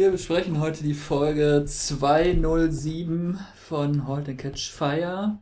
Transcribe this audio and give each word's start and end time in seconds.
Wir 0.00 0.10
besprechen 0.10 0.60
heute 0.60 0.82
die 0.82 0.94
Folge 0.94 1.62
207 1.66 3.38
von 3.54 4.08
Halt 4.08 4.30
and 4.30 4.38
Catch 4.38 4.70
Fire 4.70 5.36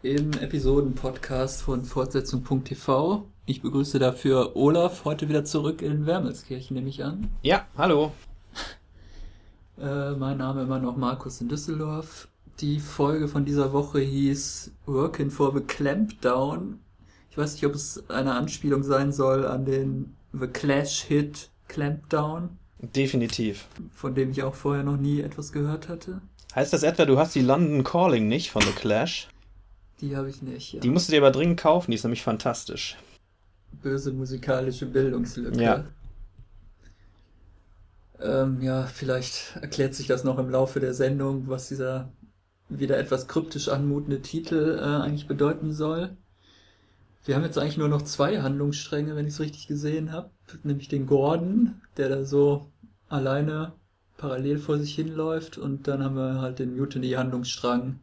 im 0.00 0.32
Episoden-Podcast 0.32 1.60
von 1.60 1.84
Fortsetzung.tv. 1.84 3.26
Ich 3.44 3.60
begrüße 3.60 3.98
dafür 3.98 4.56
Olaf 4.56 5.04
heute 5.04 5.28
wieder 5.28 5.44
zurück 5.44 5.82
in 5.82 6.06
Wermelskirchen, 6.06 6.74
nehme 6.74 6.88
ich 6.88 7.04
an. 7.04 7.28
Ja, 7.42 7.66
hallo. 7.76 8.12
Äh, 9.78 10.12
mein 10.12 10.38
Name 10.38 10.62
immer 10.62 10.78
noch 10.78 10.96
Markus 10.96 11.42
in 11.42 11.50
Düsseldorf. 11.50 12.28
Die 12.60 12.80
Folge 12.80 13.28
von 13.28 13.44
dieser 13.44 13.74
Woche 13.74 14.00
hieß 14.00 14.72
Working 14.86 15.30
for 15.30 15.52
the 15.52 15.60
Clampdown. 15.60 16.78
Ich 17.30 17.36
weiß 17.36 17.52
nicht, 17.52 17.66
ob 17.66 17.74
es 17.74 18.08
eine 18.08 18.36
Anspielung 18.36 18.84
sein 18.84 19.12
soll 19.12 19.46
an 19.46 19.66
den 19.66 20.16
The 20.32 20.46
Clash-Hit 20.46 21.50
Clampdown. 21.68 22.56
Definitiv. 22.82 23.66
Von 23.94 24.14
dem 24.14 24.32
ich 24.32 24.42
auch 24.42 24.54
vorher 24.54 24.82
noch 24.82 24.96
nie 24.96 25.20
etwas 25.20 25.52
gehört 25.52 25.88
hatte. 25.88 26.20
Heißt 26.54 26.72
das 26.72 26.82
etwa, 26.82 27.06
du 27.06 27.18
hast 27.18 27.34
die 27.34 27.40
London 27.40 27.84
Calling 27.84 28.28
nicht 28.28 28.50
von 28.50 28.62
The 28.62 28.72
Clash? 28.72 29.28
Die 30.00 30.16
habe 30.16 30.28
ich 30.28 30.42
nicht, 30.42 30.74
ja. 30.74 30.80
Die 30.80 30.90
musst 30.90 31.08
du 31.08 31.12
dir 31.12 31.18
aber 31.18 31.30
dringend 31.30 31.60
kaufen, 31.60 31.92
die 31.92 31.94
ist 31.94 32.02
nämlich 32.02 32.22
fantastisch. 32.22 32.96
Böse 33.82 34.12
musikalische 34.12 34.86
Bildungslücke. 34.86 35.62
Ja. 35.62 35.84
Ähm, 38.20 38.60
ja, 38.60 38.84
vielleicht 38.86 39.56
erklärt 39.60 39.94
sich 39.94 40.08
das 40.08 40.24
noch 40.24 40.38
im 40.38 40.50
Laufe 40.50 40.80
der 40.80 40.92
Sendung, 40.92 41.48
was 41.48 41.68
dieser 41.68 42.10
wieder 42.68 42.98
etwas 42.98 43.28
kryptisch 43.28 43.68
anmutende 43.68 44.22
Titel 44.22 44.78
äh, 44.78 44.82
eigentlich 44.82 45.28
bedeuten 45.28 45.72
soll. 45.72 46.16
Wir 47.24 47.36
haben 47.36 47.44
jetzt 47.44 47.58
eigentlich 47.58 47.76
nur 47.76 47.88
noch 47.88 48.02
zwei 48.02 48.42
Handlungsstränge, 48.42 49.14
wenn 49.14 49.26
ich 49.26 49.34
es 49.34 49.40
richtig 49.40 49.68
gesehen 49.68 50.10
habe. 50.10 50.30
Nämlich 50.64 50.88
den 50.88 51.06
Gordon, 51.06 51.80
der 51.96 52.08
da 52.08 52.24
so 52.24 52.71
alleine 53.12 53.72
parallel 54.16 54.58
vor 54.58 54.78
sich 54.78 54.94
hinläuft. 54.94 55.58
Und 55.58 55.88
dann 55.88 56.02
haben 56.02 56.16
wir 56.16 56.40
halt 56.40 56.58
den 56.58 56.76
Mutiny-Handlungsstrang, 56.76 58.00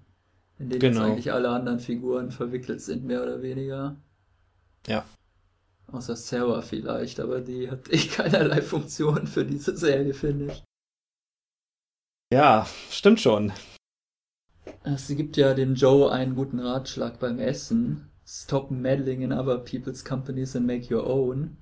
in 0.57 0.69
den 0.69 0.79
Genau. 0.79 1.01
jetzt 1.01 1.11
eigentlich 1.11 1.31
alle 1.31 1.49
anderen 1.49 1.79
Figuren 1.79 2.31
verwickelt 2.31 2.81
sind, 2.81 3.05
mehr 3.05 3.23
oder 3.23 3.41
weniger. 3.41 3.95
Ja. 4.87 5.05
Außer 5.91 6.15
Sarah 6.15 6.61
vielleicht, 6.61 7.19
aber 7.19 7.41
die 7.41 7.69
hat 7.69 7.89
eh 7.91 7.97
keinerlei 8.07 8.61
Funktion 8.61 9.25
für 9.27 9.45
diese 9.45 9.75
Serie, 9.75 10.13
finde 10.13 10.47
ich. 10.47 10.63
Ja, 12.31 12.67
stimmt 12.91 13.19
schon. 13.19 13.51
Sie 14.97 15.15
gibt 15.15 15.35
ja 15.35 15.53
dem 15.55 15.73
Joe 15.73 16.11
einen 16.11 16.35
guten 16.35 16.59
Ratschlag 16.59 17.19
beim 17.19 17.39
Essen. 17.39 18.11
Stop 18.25 18.69
meddling 18.69 19.21
in 19.23 19.33
other 19.33 19.57
people's 19.57 20.05
companies 20.05 20.55
and 20.55 20.67
make 20.67 20.93
your 20.93 21.07
own. 21.07 21.57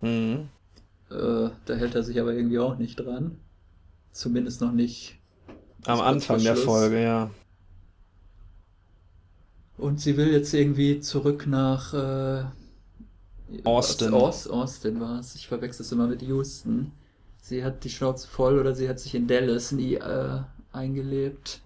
Mhm. 0.00 0.48
Äh, 1.10 1.50
da 1.64 1.74
hält 1.74 1.94
er 1.94 2.02
sich 2.02 2.20
aber 2.20 2.32
irgendwie 2.32 2.58
auch 2.58 2.76
nicht 2.78 2.96
dran. 2.96 3.38
Zumindest 4.12 4.60
noch 4.60 4.72
nicht. 4.72 5.18
Am 5.84 6.00
Anfang 6.00 6.42
der. 6.42 6.56
Folge, 6.56 7.02
ja. 7.02 7.30
Und 9.76 10.00
sie 10.00 10.16
will 10.16 10.32
jetzt 10.32 10.54
irgendwie 10.54 11.00
zurück 11.00 11.46
nach 11.46 11.92
äh, 11.92 12.44
Austin. 13.64 14.12
Was, 14.12 14.46
Aus, 14.46 14.48
Austin 14.48 15.00
war 15.00 15.20
es. 15.20 15.34
Ich 15.34 15.46
verwechsel 15.46 15.84
es 15.84 15.92
immer 15.92 16.06
mit 16.06 16.22
Houston. 16.22 16.92
Sie 17.40 17.62
hat 17.62 17.84
die 17.84 17.90
Schnauze 17.90 18.26
voll 18.26 18.58
oder 18.58 18.74
sie 18.74 18.88
hat 18.88 18.98
sich 18.98 19.14
in 19.14 19.28
Dallas 19.28 19.70
nie 19.70 19.94
äh, 19.94 20.40
eingelebt. 20.72 21.60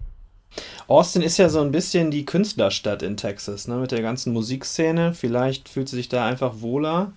Austin 0.88 1.22
ist 1.22 1.38
ja 1.38 1.48
so 1.48 1.60
ein 1.60 1.70
bisschen 1.70 2.10
die 2.10 2.26
Künstlerstadt 2.26 3.02
in 3.02 3.16
Texas, 3.16 3.68
ne, 3.68 3.76
mit 3.76 3.92
der 3.92 4.02
ganzen 4.02 4.32
Musikszene. 4.32 5.14
Vielleicht 5.14 5.68
fühlt 5.68 5.88
sie 5.88 5.96
sich 5.96 6.08
da 6.08 6.26
einfach 6.26 6.60
wohler. 6.60 7.12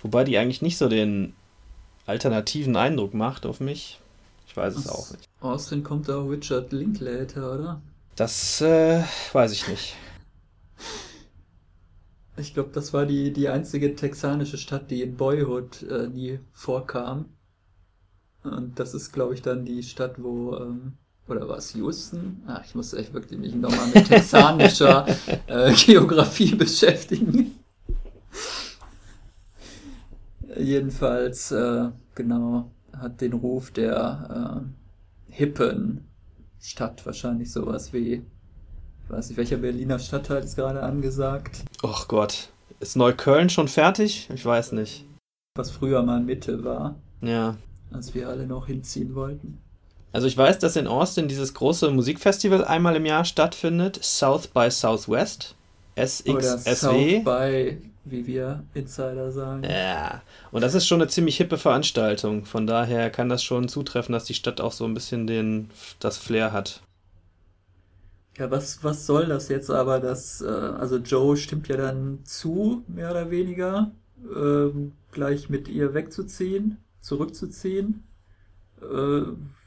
Wobei 0.00 0.24
die 0.24 0.38
eigentlich 0.38 0.62
nicht 0.62 0.78
so 0.78 0.88
den 0.88 1.34
alternativen 2.06 2.76
Eindruck 2.76 3.14
macht 3.14 3.44
auf 3.46 3.60
mich. 3.60 4.00
Ich 4.46 4.56
weiß 4.56 4.76
es 4.76 4.88
auch 4.88 5.10
nicht. 5.10 5.28
Austin 5.40 5.82
kommt 5.82 6.08
auch 6.08 6.28
Richard 6.28 6.72
Linklater, 6.72 7.54
oder? 7.54 7.82
Das 8.14 8.60
äh, 8.62 9.02
weiß 9.32 9.52
ich 9.52 9.68
nicht. 9.68 9.96
Ich 12.38 12.52
glaube, 12.52 12.68
das 12.70 12.92
war 12.92 13.06
die, 13.06 13.32
die 13.32 13.48
einzige 13.48 13.96
texanische 13.96 14.58
Stadt, 14.58 14.90
die 14.90 15.00
in 15.00 15.16
Boyhood 15.16 15.82
äh, 15.84 16.06
nie 16.06 16.38
vorkam. 16.52 17.30
Und 18.42 18.78
das 18.78 18.92
ist, 18.92 19.12
glaube 19.12 19.32
ich, 19.32 19.40
dann 19.40 19.64
die 19.64 19.82
Stadt, 19.82 20.22
wo, 20.22 20.54
ähm, 20.54 20.92
oder 21.28 21.48
war 21.48 21.56
es 21.56 21.74
Houston? 21.74 22.42
Ah, 22.46 22.62
ich 22.64 22.74
muss 22.74 22.92
echt 22.92 23.14
wirklich 23.14 23.40
mich 23.40 23.54
nochmal 23.54 23.88
mit 23.94 24.04
texanischer 24.08 25.06
äh, 25.46 25.72
Geografie 25.72 26.54
beschäftigen. 26.54 27.55
Jedenfalls, 30.58 31.50
äh, 31.52 31.88
genau, 32.14 32.70
hat 32.96 33.20
den 33.20 33.32
Ruf 33.34 33.70
der 33.70 34.62
äh, 35.28 35.32
hippen 35.32 36.06
Stadt 36.60 37.04
wahrscheinlich 37.06 37.52
sowas 37.52 37.92
wie, 37.92 38.22
ich 39.04 39.10
weiß 39.10 39.28
nicht, 39.28 39.36
welcher 39.36 39.58
Berliner 39.58 39.98
Stadtteil 39.98 40.42
ist 40.42 40.56
gerade 40.56 40.82
angesagt. 40.82 41.64
Och 41.82 42.08
Gott. 42.08 42.48
Ist 42.80 42.96
Neukölln 42.96 43.48
schon 43.48 43.68
fertig? 43.68 44.28
Ich 44.34 44.44
weiß 44.44 44.72
nicht. 44.72 45.04
was 45.54 45.70
früher 45.70 46.02
mal 46.02 46.20
Mitte 46.20 46.64
war, 46.64 46.96
Ja. 47.22 47.56
als 47.90 48.14
wir 48.14 48.28
alle 48.28 48.46
noch 48.46 48.66
hinziehen 48.66 49.14
wollten. 49.14 49.58
Also 50.12 50.26
ich 50.26 50.36
weiß, 50.36 50.58
dass 50.58 50.76
in 50.76 50.86
Austin 50.86 51.28
dieses 51.28 51.54
große 51.54 51.90
Musikfestival 51.90 52.64
einmal 52.64 52.96
im 52.96 53.06
Jahr 53.06 53.24
stattfindet. 53.24 53.98
South 54.02 54.48
by 54.48 54.70
Southwest. 54.70 55.54
Oder 55.96 56.06
SXSW. 56.06 56.74
South 56.74 57.24
by, 57.24 57.78
wie 58.08 58.26
wir 58.26 58.64
Insider 58.74 59.30
sagen. 59.32 59.64
Ja. 59.64 60.22
Und 60.52 60.62
das 60.62 60.74
ist 60.74 60.86
schon 60.86 61.00
eine 61.00 61.10
ziemlich 61.10 61.36
hippe 61.36 61.58
Veranstaltung. 61.58 62.44
Von 62.44 62.66
daher 62.66 63.10
kann 63.10 63.28
das 63.28 63.42
schon 63.42 63.68
zutreffen, 63.68 64.12
dass 64.12 64.24
die 64.24 64.34
Stadt 64.34 64.60
auch 64.60 64.72
so 64.72 64.84
ein 64.84 64.94
bisschen 64.94 65.26
den, 65.26 65.70
das 66.00 66.16
Flair 66.16 66.52
hat. 66.52 66.82
Ja, 68.38 68.50
was, 68.50 68.84
was 68.84 69.06
soll 69.06 69.26
das 69.26 69.48
jetzt 69.48 69.70
aber, 69.70 69.98
dass, 69.98 70.40
äh, 70.42 70.46
also 70.46 70.98
Joe 70.98 71.36
stimmt 71.36 71.68
ja 71.68 71.76
dann 71.76 72.20
zu, 72.24 72.84
mehr 72.86 73.10
oder 73.10 73.30
weniger, 73.30 73.90
ähm, 74.34 74.92
gleich 75.10 75.48
mit 75.48 75.68
ihr 75.68 75.94
wegzuziehen, 75.94 76.78
zurückzuziehen. 77.00 78.04
Äh, 78.82 79.22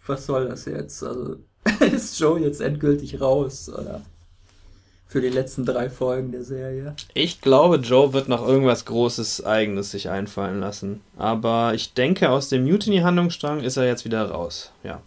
was 0.05 0.25
soll 0.27 0.47
das 0.47 0.65
jetzt? 0.65 1.03
Also, 1.03 1.37
ist 1.93 2.19
Joe 2.19 2.39
jetzt 2.39 2.61
endgültig 2.61 3.19
raus, 3.19 3.69
oder? 3.69 4.01
Für 5.11 5.21
die 5.21 5.29
letzten 5.29 5.65
drei 5.65 5.89
Folgen 5.89 6.31
der 6.31 6.43
Serie. 6.43 6.93
Ich 7.15 7.41
glaube, 7.41 7.77
Joe 7.77 8.13
wird 8.13 8.29
noch 8.29 8.47
irgendwas 8.47 8.85
Großes 8.85 9.43
Eigenes 9.43 9.89
sich 9.89 10.07
einfallen 10.07 10.59
lassen. 10.59 11.01
Aber 11.17 11.73
ich 11.73 11.95
denke, 11.95 12.29
aus 12.29 12.47
dem 12.49 12.63
Mutiny-Handlungsstrang 12.65 13.61
ist 13.61 13.77
er 13.77 13.87
jetzt 13.87 14.05
wieder 14.05 14.29
raus. 14.29 14.71
Ja. 14.83 15.01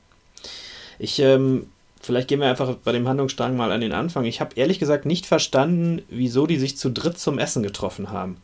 Ich, 0.99 1.21
ähm, 1.21 1.69
vielleicht 2.01 2.27
gehen 2.27 2.41
wir 2.41 2.49
einfach 2.49 2.75
bei 2.83 2.91
dem 2.91 3.07
Handlungsstrang 3.07 3.57
mal 3.57 3.71
an 3.71 3.81
den 3.81 3.93
Anfang. 3.93 4.25
Ich 4.25 4.41
habe 4.41 4.57
ehrlich 4.57 4.81
gesagt 4.81 5.07
nicht 5.07 5.25
verstanden, 5.25 6.03
wieso 6.11 6.49
die 6.49 6.59
sich 6.59 6.77
zu 6.77 6.91
dritt 6.91 7.17
zum 7.17 7.39
Essen 7.39 7.63
getroffen 7.63 8.11
haben. 8.11 8.39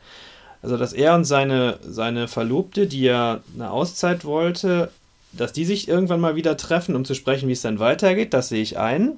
Also, 0.63 0.77
dass 0.77 0.93
er 0.93 1.17
und 1.17 1.25
seine, 1.25 1.81
seine 1.83 2.29
Verlobte, 2.29 2.87
die 2.87 3.03
ja 3.03 3.41
eine 3.57 3.73
Auszeit 3.73 4.25
wollte, 4.25 4.93
dass 5.33 5.53
die 5.53 5.65
sich 5.65 5.89
irgendwann 5.89 6.21
mal 6.21 6.37
wieder 6.37 6.57
treffen, 6.57 6.95
um 6.95 7.05
zu 7.05 7.15
sprechen, 7.15 7.49
wie 7.49 7.53
es 7.53 7.63
dann 7.63 7.81
weitergeht, 7.81 8.33
das 8.33 8.49
sehe 8.49 8.63
ich 8.63 8.79
ein. 8.79 9.17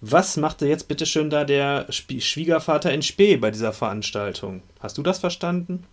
Was 0.00 0.36
machte 0.36 0.66
jetzt 0.66 0.86
bitte 0.86 1.06
schön 1.06 1.28
da 1.28 1.44
der 1.44 1.86
Schwiegervater 1.90 2.92
in 2.92 3.02
Spee 3.02 3.36
bei 3.36 3.50
dieser 3.50 3.72
Veranstaltung? 3.72 4.62
Hast 4.80 4.96
du 4.96 5.02
das 5.02 5.18
verstanden? 5.18 5.84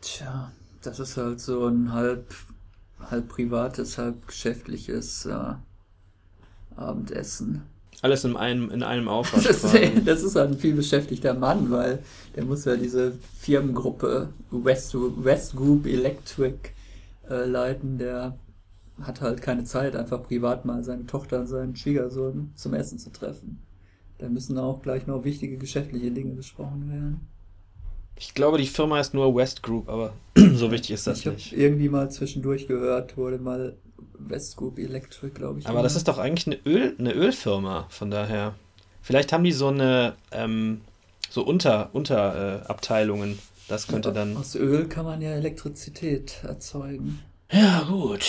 Tja, 0.00 0.50
das 0.82 0.98
ist 0.98 1.16
halt 1.16 1.40
so 1.40 1.66
ein 1.66 1.92
halb, 1.92 2.34
halb 3.10 3.28
privates, 3.28 3.98
halb 3.98 4.26
geschäftliches 4.26 5.26
äh, 5.26 5.54
Abendessen. 6.76 7.62
Alles 8.00 8.24
in 8.24 8.36
einem, 8.36 8.70
in 8.70 8.82
einem 8.82 9.08
Aufwasch. 9.08 9.44
Das, 9.44 9.62
das 10.04 10.22
ist 10.22 10.34
halt 10.34 10.52
ein 10.52 10.58
viel 10.58 10.74
beschäftigter 10.74 11.34
Mann, 11.34 11.70
weil 11.70 12.02
der 12.34 12.44
muss 12.44 12.64
ja 12.64 12.76
diese 12.76 13.12
Firmengruppe 13.38 14.30
West, 14.50 14.94
West 14.94 15.54
Group 15.56 15.86
Electric 15.86 16.70
äh, 17.28 17.44
leiten. 17.44 17.98
Der 17.98 18.36
hat 19.02 19.20
halt 19.20 19.42
keine 19.42 19.64
Zeit, 19.64 19.96
einfach 19.96 20.22
privat 20.22 20.64
mal 20.64 20.82
seine 20.84 21.06
Tochter 21.06 21.40
und 21.40 21.46
seinen 21.46 21.76
Schwiegersohn 21.76 22.52
zum 22.54 22.74
Essen 22.74 22.98
zu 22.98 23.10
treffen. 23.10 23.60
Da 24.18 24.28
müssen 24.28 24.56
auch 24.58 24.82
gleich 24.82 25.06
noch 25.06 25.24
wichtige 25.24 25.56
geschäftliche 25.56 26.10
Dinge 26.10 26.34
besprochen 26.34 26.88
werden. 26.90 27.20
Ich 28.16 28.34
glaube, 28.34 28.58
die 28.58 28.66
Firma 28.66 29.00
ist 29.00 29.14
nur 29.14 29.34
West 29.34 29.62
Group, 29.62 29.88
aber 29.88 30.12
so 30.36 30.70
wichtig 30.70 30.92
ist 30.92 31.06
das 31.06 31.20
ich 31.20 31.26
habe 31.26 31.36
nicht. 31.36 31.52
irgendwie 31.52 31.88
mal 31.88 32.10
zwischendurch 32.10 32.68
gehört, 32.68 33.16
wurde 33.16 33.38
mal 33.38 33.76
West 34.18 34.56
Group 34.56 34.78
Electric, 34.78 35.32
glaube 35.34 35.58
ich. 35.60 35.66
Aber 35.66 35.82
das 35.82 35.92
genannt. 35.94 35.96
ist 35.96 36.08
doch 36.08 36.18
eigentlich 36.18 36.46
eine, 36.46 36.58
Öl, 36.64 36.94
eine 36.98 37.12
Ölfirma, 37.12 37.86
von 37.88 38.10
daher. 38.10 38.54
Vielleicht 39.00 39.32
haben 39.32 39.42
die 39.42 39.52
so 39.52 39.68
eine, 39.68 40.14
ähm, 40.30 40.82
so 41.30 41.42
Unter, 41.44 41.90
Unterabteilungen. 41.92 42.62
Äh, 42.62 42.70
Abteilungen. 42.70 43.38
das 43.68 43.88
könnte 43.88 44.12
dann. 44.12 44.36
Aus 44.36 44.54
Öl 44.54 44.86
kann 44.86 45.04
man 45.04 45.20
ja 45.20 45.30
Elektrizität 45.30 46.44
erzeugen. 46.44 47.18
Ja, 47.50 47.82
gut. 47.82 48.24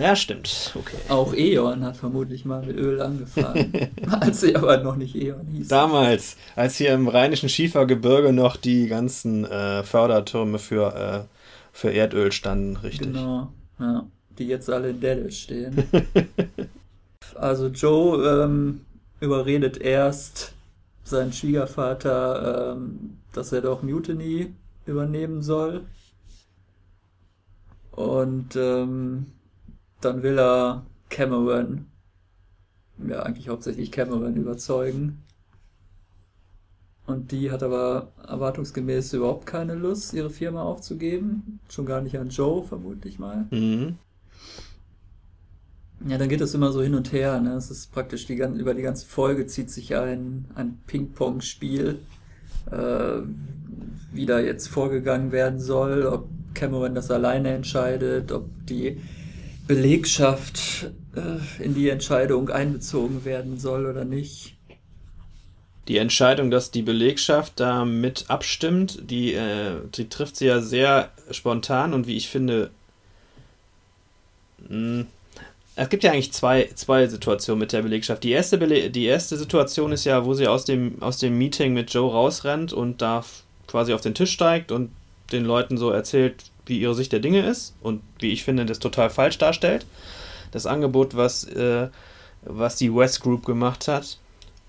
Ja, 0.00 0.16
stimmt. 0.16 0.72
Okay. 0.74 0.96
Auch 1.08 1.34
E.ON 1.34 1.84
hat 1.84 1.96
vermutlich 1.96 2.44
mal 2.44 2.64
mit 2.64 2.76
Öl 2.76 3.00
angefangen, 3.00 3.90
als 4.20 4.40
sie 4.40 4.54
aber 4.54 4.78
noch 4.78 4.96
nicht 4.96 5.14
E.ON 5.14 5.46
hieß. 5.46 5.68
Damals, 5.68 6.36
als 6.56 6.76
hier 6.76 6.94
im 6.94 7.08
rheinischen 7.08 7.48
Schiefergebirge 7.48 8.32
noch 8.32 8.56
die 8.56 8.86
ganzen 8.86 9.44
äh, 9.44 9.82
Fördertürme 9.82 10.58
für, 10.58 10.94
äh, 10.94 11.36
für 11.72 11.92
Erdöl 11.92 12.32
standen, 12.32 12.76
richtig. 12.76 13.12
Genau. 13.12 13.52
Ja, 13.78 14.06
die 14.38 14.46
jetzt 14.46 14.70
alle 14.70 14.90
in 14.90 15.00
Dallas 15.00 15.36
stehen. 15.36 15.84
also 17.34 17.68
Joe 17.68 18.44
ähm, 18.44 18.80
überredet 19.20 19.78
erst 19.78 20.52
seinen 21.04 21.32
Schwiegervater, 21.32 22.72
ähm, 22.76 23.18
dass 23.32 23.52
er 23.52 23.62
doch 23.62 23.82
Mutiny 23.82 24.52
übernehmen 24.86 25.42
soll. 25.42 25.82
Und 27.92 28.54
ähm, 28.56 29.26
dann 30.00 30.22
will 30.22 30.38
er 30.38 30.86
Cameron, 31.08 31.86
ja 33.06 33.22
eigentlich 33.22 33.48
hauptsächlich 33.48 33.90
Cameron 33.90 34.36
überzeugen. 34.36 35.24
Und 37.06 37.32
die 37.32 37.50
hat 37.50 37.62
aber 37.62 38.12
erwartungsgemäß 38.26 39.14
überhaupt 39.14 39.46
keine 39.46 39.74
Lust, 39.74 40.12
ihre 40.12 40.28
Firma 40.28 40.62
aufzugeben. 40.62 41.58
Schon 41.70 41.86
gar 41.86 42.02
nicht 42.02 42.18
an 42.18 42.28
Joe, 42.28 42.62
vermute 42.62 43.08
ich 43.08 43.18
mal. 43.18 43.46
Mhm. 43.50 43.96
Ja, 46.06 46.18
dann 46.18 46.28
geht 46.28 46.42
es 46.42 46.54
immer 46.54 46.70
so 46.70 46.82
hin 46.82 46.94
und 46.94 47.12
her. 47.12 47.40
Ne? 47.40 47.54
Es 47.54 47.70
ist 47.70 47.92
praktisch 47.92 48.26
die, 48.26 48.34
über 48.34 48.74
die 48.74 48.82
ganze 48.82 49.06
Folge 49.06 49.46
zieht 49.46 49.70
sich 49.70 49.96
ein, 49.96 50.44
ein 50.54 50.78
Ping-Pong-Spiel, 50.86 51.98
äh, 52.70 53.20
wie 54.12 54.26
da 54.26 54.38
jetzt 54.38 54.68
vorgegangen 54.68 55.32
werden 55.32 55.58
soll, 55.58 56.06
ob 56.06 56.28
Cameron 56.54 56.94
das 56.94 57.10
alleine 57.10 57.50
entscheidet, 57.50 58.32
ob 58.32 58.48
die 58.66 59.00
Belegschaft 59.68 60.90
äh, 61.14 61.62
in 61.62 61.74
die 61.74 61.90
Entscheidung 61.90 62.50
einbezogen 62.50 63.24
werden 63.24 63.60
soll 63.60 63.86
oder 63.86 64.04
nicht. 64.04 64.56
Die 65.86 65.98
Entscheidung, 65.98 66.50
dass 66.50 66.70
die 66.70 66.82
Belegschaft 66.82 67.60
da 67.60 67.84
mit 67.84 68.24
abstimmt, 68.28 68.98
die, 69.10 69.34
äh, 69.34 69.76
die 69.94 70.08
trifft 70.08 70.36
sie 70.36 70.46
ja 70.46 70.60
sehr 70.60 71.10
spontan 71.30 71.94
und 71.94 72.06
wie 72.06 72.16
ich 72.16 72.28
finde, 72.28 72.70
mh, 74.68 74.68
hm, 74.68 75.06
es 75.76 75.88
gibt 75.90 76.02
ja 76.02 76.10
eigentlich 76.10 76.32
zwei, 76.32 76.68
zwei 76.74 77.06
Situationen 77.06 77.60
mit 77.60 77.72
der 77.72 77.82
Belegschaft. 77.82 78.24
Die 78.24 78.32
erste, 78.32 78.58
Bele 78.58 78.90
die 78.90 79.04
erste 79.04 79.36
Situation 79.36 79.92
ist 79.92 80.04
ja, 80.04 80.24
wo 80.24 80.34
sie 80.34 80.48
aus 80.48 80.64
dem, 80.64 81.00
aus 81.00 81.18
dem 81.18 81.38
Meeting 81.38 81.72
mit 81.72 81.94
Joe 81.94 82.10
rausrennt 82.10 82.72
und 82.72 83.00
da 83.00 83.24
quasi 83.68 83.92
auf 83.92 84.00
den 84.00 84.14
Tisch 84.14 84.32
steigt 84.32 84.72
und 84.72 84.90
den 85.30 85.44
Leuten 85.44 85.78
so 85.78 85.90
erzählt, 85.90 86.50
wie 86.68 86.80
ihre 86.80 86.94
Sicht 86.94 87.12
der 87.12 87.20
Dinge 87.20 87.46
ist 87.46 87.74
und 87.82 88.02
wie 88.18 88.32
ich 88.32 88.44
finde, 88.44 88.66
das 88.66 88.78
total 88.78 89.10
falsch 89.10 89.38
darstellt. 89.38 89.86
Das 90.50 90.66
Angebot, 90.66 91.16
was, 91.16 91.44
äh, 91.44 91.88
was 92.42 92.76
die 92.76 92.94
West 92.94 93.22
Group 93.22 93.44
gemacht 93.44 93.88
hat. 93.88 94.18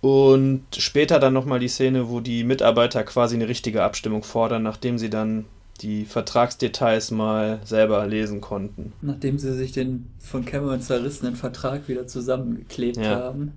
Und 0.01 0.63
später 0.77 1.19
dann 1.19 1.33
nochmal 1.33 1.59
die 1.59 1.67
Szene, 1.67 2.09
wo 2.09 2.21
die 2.21 2.43
Mitarbeiter 2.43 3.03
quasi 3.03 3.35
eine 3.35 3.47
richtige 3.47 3.83
Abstimmung 3.83 4.23
fordern, 4.23 4.63
nachdem 4.63 4.97
sie 4.97 5.09
dann 5.09 5.45
die 5.81 6.05
Vertragsdetails 6.05 7.11
mal 7.11 7.59
selber 7.63 8.05
lesen 8.05 8.41
konnten. 8.41 8.93
Nachdem 9.01 9.39
sie 9.39 9.53
sich 9.53 9.71
den 9.71 10.09
von 10.19 10.45
Cameron 10.45 10.81
zerrissenen 10.81 11.35
Vertrag 11.35 11.87
wieder 11.87 12.07
zusammengeklebt 12.07 12.97
ja. 12.97 13.15
haben. 13.15 13.53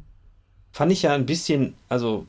Fand 0.72 0.92
ich 0.92 1.02
ja 1.02 1.14
ein 1.14 1.26
bisschen, 1.26 1.74
also 1.88 2.26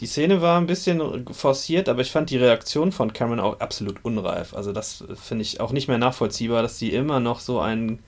die 0.00 0.06
Szene 0.06 0.42
war 0.42 0.60
ein 0.60 0.66
bisschen 0.66 1.26
forciert, 1.32 1.88
aber 1.88 2.00
ich 2.00 2.10
fand 2.10 2.30
die 2.30 2.36
Reaktion 2.36 2.90
von 2.90 3.12
Cameron 3.12 3.40
auch 3.40 3.60
absolut 3.60 4.04
unreif. 4.04 4.54
Also 4.54 4.72
das 4.72 5.04
finde 5.14 5.42
ich 5.42 5.60
auch 5.60 5.72
nicht 5.72 5.88
mehr 5.88 5.98
nachvollziehbar, 5.98 6.62
dass 6.62 6.78
sie 6.78 6.92
immer 6.92 7.20
noch 7.20 7.40
so 7.40 7.60
einen 7.60 8.00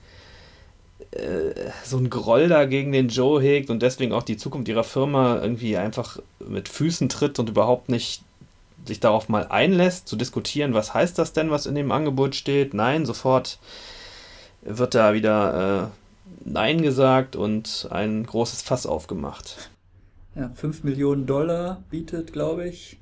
äh, 1.11 1.71
so 1.83 1.97
ein 1.97 2.09
Groll 2.09 2.49
da 2.49 2.65
gegen 2.65 2.91
den 2.91 3.07
Joe 3.07 3.41
hegt 3.41 3.69
und 3.69 3.81
deswegen 3.81 4.11
auch 4.11 4.23
die 4.23 4.37
Zukunft 4.37 4.67
ihrer 4.67 4.83
Firma 4.83 5.39
irgendwie 5.41 5.77
einfach 5.77 6.19
mit 6.39 6.67
Füßen 6.67 7.07
tritt 7.07 7.39
und 7.39 7.49
überhaupt 7.49 7.89
nicht 7.89 8.21
sich 8.85 8.99
darauf 8.99 9.29
mal 9.29 9.47
einlässt, 9.47 10.07
zu 10.07 10.15
diskutieren, 10.15 10.73
was 10.73 10.93
heißt 10.93 11.17
das 11.17 11.33
denn, 11.33 11.51
was 11.51 11.65
in 11.65 11.75
dem 11.75 11.91
Angebot 11.91 12.35
steht. 12.35 12.73
Nein, 12.73 13.05
sofort 13.05 13.59
wird 14.61 14.95
da 14.95 15.13
wieder 15.13 15.91
äh, 15.91 16.49
Nein 16.49 16.81
gesagt 16.81 17.35
und 17.35 17.87
ein 17.91 18.25
großes 18.25 18.61
Fass 18.61 18.85
aufgemacht. 18.85 19.69
Ja, 20.37 20.49
5 20.49 20.83
Millionen 20.83 21.25
Dollar 21.25 21.83
bietet, 21.89 22.31
glaube 22.31 22.67
ich, 22.67 22.97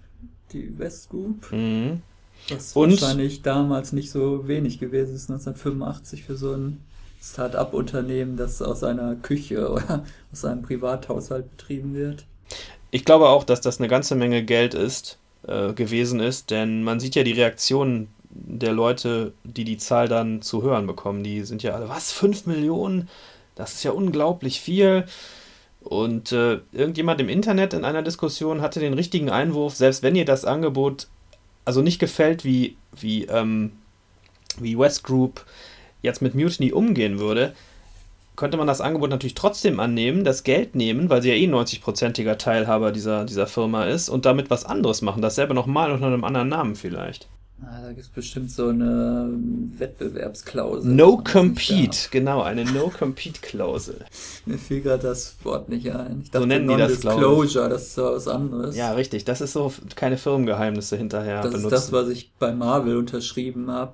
die 0.53 0.77
West 0.79 1.09
Group. 1.09 1.51
Mhm. 1.51 2.01
Was 2.49 2.73
und 2.73 3.01
wahrscheinlich 3.01 3.41
damals 3.41 3.91
nicht 3.91 4.09
so 4.09 4.47
wenig 4.47 4.79
gewesen 4.79 5.15
ist, 5.15 5.29
1985 5.29 6.23
für 6.23 6.37
so 6.37 6.53
ein 6.53 6.79
Start-up-Unternehmen, 7.21 8.37
das 8.37 8.61
aus 8.61 8.83
einer 8.83 9.15
Küche 9.15 9.69
oder 9.71 10.05
aus 10.31 10.45
einem 10.45 10.61
Privathaushalt 10.61 11.49
betrieben 11.57 11.93
wird. 11.93 12.25
Ich 12.91 13.03
glaube 13.03 13.27
auch, 13.27 13.43
dass 13.43 13.59
das 13.59 13.79
eine 13.79 13.89
ganze 13.89 14.15
Menge 14.15 14.43
Geld 14.43 14.73
ist, 14.73 15.17
äh, 15.45 15.73
gewesen 15.73 16.21
ist, 16.21 16.51
denn 16.51 16.83
man 16.83 17.01
sieht 17.01 17.15
ja 17.15 17.23
die 17.23 17.33
Reaktionen 17.33 18.07
der 18.29 18.71
Leute, 18.71 19.33
die 19.43 19.65
die 19.65 19.77
Zahl 19.77 20.07
dann 20.07 20.41
zu 20.41 20.61
hören 20.61 20.87
bekommen. 20.87 21.23
Die 21.23 21.43
sind 21.43 21.63
ja 21.63 21.73
alle, 21.73 21.89
was, 21.89 22.13
5 22.13 22.45
Millionen? 22.45 23.09
Das 23.55 23.73
ist 23.73 23.83
ja 23.83 23.91
unglaublich 23.91 24.61
viel. 24.61 25.05
Und 25.85 26.31
äh, 26.31 26.59
irgendjemand 26.71 27.21
im 27.21 27.29
Internet 27.29 27.73
in 27.75 27.85
einer 27.85 28.01
Diskussion 28.01 28.61
hatte 28.61 28.79
den 28.79 28.95
richtigen 28.95 29.29
Einwurf, 29.29 29.75
selbst 29.75 30.01
wenn 30.01 30.15
ihr 30.15 30.25
das 30.25 30.43
Angebot 30.43 31.07
also 31.63 31.83
nicht 31.83 31.99
gefällt, 31.99 32.43
wie, 32.43 32.75
wie, 32.99 33.25
ähm, 33.25 33.71
wie 34.57 34.77
West 34.77 35.03
Group 35.03 35.45
jetzt 36.01 36.23
mit 36.23 36.33
Mutiny 36.33 36.71
umgehen 36.71 37.19
würde, 37.19 37.53
könnte 38.35 38.57
man 38.57 38.67
das 38.67 38.81
Angebot 38.81 39.11
natürlich 39.11 39.35
trotzdem 39.35 39.79
annehmen, 39.79 40.23
das 40.23 40.43
Geld 40.43 40.73
nehmen, 40.75 41.09
weil 41.09 41.21
sie 41.21 41.29
ja 41.29 41.35
eh 41.35 41.47
90-prozentiger 41.47 42.37
Teilhaber 42.37 42.91
dieser, 42.91 43.25
dieser 43.25 43.47
Firma 43.47 43.85
ist 43.85 44.09
und 44.09 44.25
damit 44.25 44.49
was 44.49 44.65
anderes 44.65 45.03
machen, 45.03 45.21
dasselbe 45.21 45.53
nochmal 45.53 45.91
unter 45.91 46.07
einem 46.07 46.23
anderen 46.23 46.49
Namen 46.49 46.75
vielleicht. 46.75 47.27
Ah, 47.61 47.81
da 47.81 47.89
gibt 47.89 48.01
es 48.01 48.09
bestimmt 48.09 48.51
so 48.51 48.67
eine 48.67 49.29
Wettbewerbsklausel. 49.77 50.91
No 50.91 51.17
Compete, 51.17 52.09
genau, 52.11 52.41
eine 52.41 52.65
No 52.65 52.89
Compete-Klausel. 52.89 54.05
Mir 54.45 54.57
fiel 54.57 54.81
gerade 54.81 55.03
das 55.03 55.37
Wort 55.43 55.69
nicht 55.69 55.89
ein. 55.89 56.21
Ich 56.23 56.31
dachte, 56.31 56.43
so 56.43 56.47
nennen 56.47 56.67
die 56.67 56.75
das, 56.75 56.99
Disclosure, 56.99 57.69
das 57.69 57.87
ist 57.87 57.97
was 57.97 58.27
anderes. 58.27 58.75
Ja, 58.75 58.91
richtig, 58.91 59.23
das 59.23 59.39
ist 59.39 59.53
so 59.53 59.71
keine 59.95 60.17
Firmengeheimnisse 60.17 60.97
hinterher 60.97 61.41
Das 61.41 61.53
benutzen. 61.53 61.65
ist 61.67 61.71
das, 61.71 61.91
was 61.93 62.09
ich 62.09 62.33
bei 62.37 62.53
Marvel 62.53 62.97
unterschrieben 62.97 63.71
habe, 63.71 63.93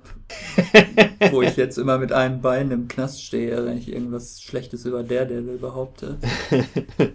wo 1.30 1.40
ich 1.42 1.56
jetzt 1.56 1.78
immer 1.78 1.98
mit 1.98 2.10
einem 2.10 2.40
Bein 2.40 2.72
im 2.72 2.88
Knast 2.88 3.22
stehe, 3.22 3.64
wenn 3.64 3.78
ich 3.78 3.92
irgendwas 3.92 4.42
Schlechtes 4.42 4.84
über 4.86 5.04
der 5.04 5.24
Daredevil 5.24 5.58
behaupte. 5.58 6.18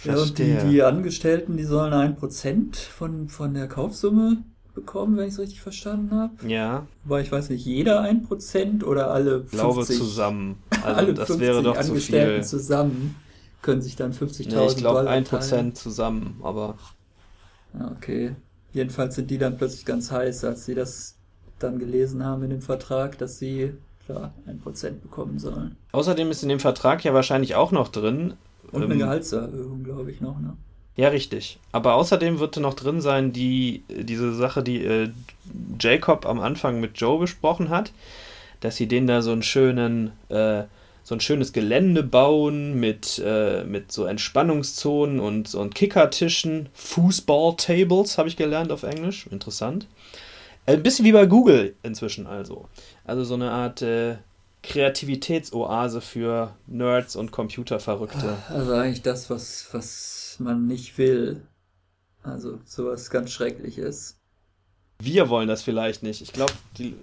Ich 0.00 0.04
ja, 0.04 0.16
und 0.16 0.38
die, 0.38 0.56
die 0.70 0.82
Angestellten, 0.84 1.56
die 1.56 1.64
sollen 1.64 1.92
ein 1.92 2.14
Prozent 2.14 2.76
von, 2.76 3.28
von 3.28 3.54
der 3.54 3.66
Kaufsumme 3.66 4.44
bekommen, 4.80 5.16
wenn 5.16 5.26
ich 5.26 5.34
es 5.34 5.40
richtig 5.40 5.60
verstanden 5.60 6.14
habe. 6.14 6.48
Ja. 6.48 6.86
Weil 7.04 7.22
ich 7.22 7.32
weiß 7.32 7.50
nicht, 7.50 7.64
jeder 7.64 8.00
ein 8.00 8.22
Prozent 8.22 8.84
oder 8.84 9.10
alle 9.10 9.40
50, 9.40 9.58
glaube 9.58 9.84
zusammen. 9.84 10.62
Also 10.82 10.96
alle 10.96 11.14
das 11.14 11.38
wäre 11.40 11.62
doch 11.62 11.76
Angestellten 11.76 12.44
zu 12.44 12.56
viel. 12.56 12.60
zusammen 12.60 13.16
können 13.62 13.82
sich 13.82 13.96
dann 13.96 14.12
50.000 14.12 14.54
nee, 14.54 14.66
ich 14.66 14.76
glaube 14.76 15.10
ein 15.10 15.24
Prozent 15.24 15.76
zusammen, 15.76 16.40
aber. 16.42 16.76
Okay. 17.96 18.36
Jedenfalls 18.72 19.16
sind 19.16 19.30
die 19.30 19.38
dann 19.38 19.56
plötzlich 19.56 19.84
ganz 19.84 20.12
heiß, 20.12 20.44
als 20.44 20.64
sie 20.66 20.76
das 20.76 21.16
dann 21.58 21.80
gelesen 21.80 22.24
haben 22.24 22.44
in 22.44 22.50
dem 22.50 22.62
Vertrag, 22.62 23.18
dass 23.18 23.38
sie 23.38 23.72
klar 24.06 24.32
ein 24.46 24.60
Prozent 24.60 25.02
bekommen 25.02 25.40
sollen. 25.40 25.76
Außerdem 25.92 26.30
ist 26.30 26.44
in 26.44 26.48
dem 26.48 26.60
Vertrag 26.60 27.04
ja 27.04 27.12
wahrscheinlich 27.12 27.56
auch 27.56 27.72
noch 27.72 27.88
drin. 27.88 28.34
Und 28.70 28.84
eine 28.84 28.94
ähm, 28.94 29.00
Gehaltserhöhung, 29.00 29.82
glaube 29.82 30.12
ich, 30.12 30.20
noch, 30.20 30.38
ne? 30.38 30.56
Ja, 30.98 31.10
richtig. 31.10 31.60
Aber 31.70 31.94
außerdem 31.94 32.40
wird 32.40 32.56
noch 32.56 32.74
drin 32.74 33.00
sein, 33.00 33.32
die, 33.32 33.84
diese 33.88 34.34
Sache, 34.34 34.64
die 34.64 34.84
äh, 34.84 35.10
Jacob 35.78 36.26
am 36.26 36.40
Anfang 36.40 36.80
mit 36.80 36.98
Joe 37.00 37.20
besprochen 37.20 37.68
hat, 37.68 37.92
dass 38.58 38.74
sie 38.74 38.88
denen 38.88 39.06
da 39.06 39.22
so 39.22 39.30
einen 39.30 39.44
schönen, 39.44 40.10
äh, 40.28 40.64
so 41.04 41.14
ein 41.14 41.20
schönes 41.20 41.52
Gelände 41.52 42.02
bauen 42.02 42.80
mit, 42.80 43.22
äh, 43.24 43.62
mit 43.62 43.92
so 43.92 44.06
Entspannungszonen 44.06 45.20
und, 45.20 45.46
so 45.46 45.64
Kickertischen, 45.68 46.68
Fußball-Tables, 46.74 48.18
habe 48.18 48.28
ich 48.28 48.36
gelernt 48.36 48.72
auf 48.72 48.82
Englisch. 48.82 49.28
Interessant. 49.30 49.86
Äh, 50.66 50.72
ein 50.72 50.82
bisschen 50.82 51.04
wie 51.04 51.12
bei 51.12 51.26
Google 51.26 51.76
inzwischen 51.84 52.26
also. 52.26 52.66
Also 53.04 53.22
so 53.22 53.34
eine 53.34 53.52
Art 53.52 53.82
äh, 53.82 54.16
Kreativitätsoase 54.64 56.00
für 56.00 56.56
Nerds 56.66 57.14
und 57.14 57.30
Computerverrückte. 57.30 58.36
Also 58.48 58.72
eigentlich 58.72 59.02
das, 59.02 59.30
was, 59.30 59.68
was 59.70 60.27
man 60.40 60.66
nicht 60.66 60.98
will. 60.98 61.42
Also 62.22 62.58
sowas 62.64 63.10
ganz 63.10 63.30
Schreckliches. 63.30 64.18
Wir 65.00 65.28
wollen 65.28 65.46
das 65.46 65.62
vielleicht 65.62 66.02
nicht. 66.02 66.20
Ich 66.22 66.32
glaube, 66.32 66.52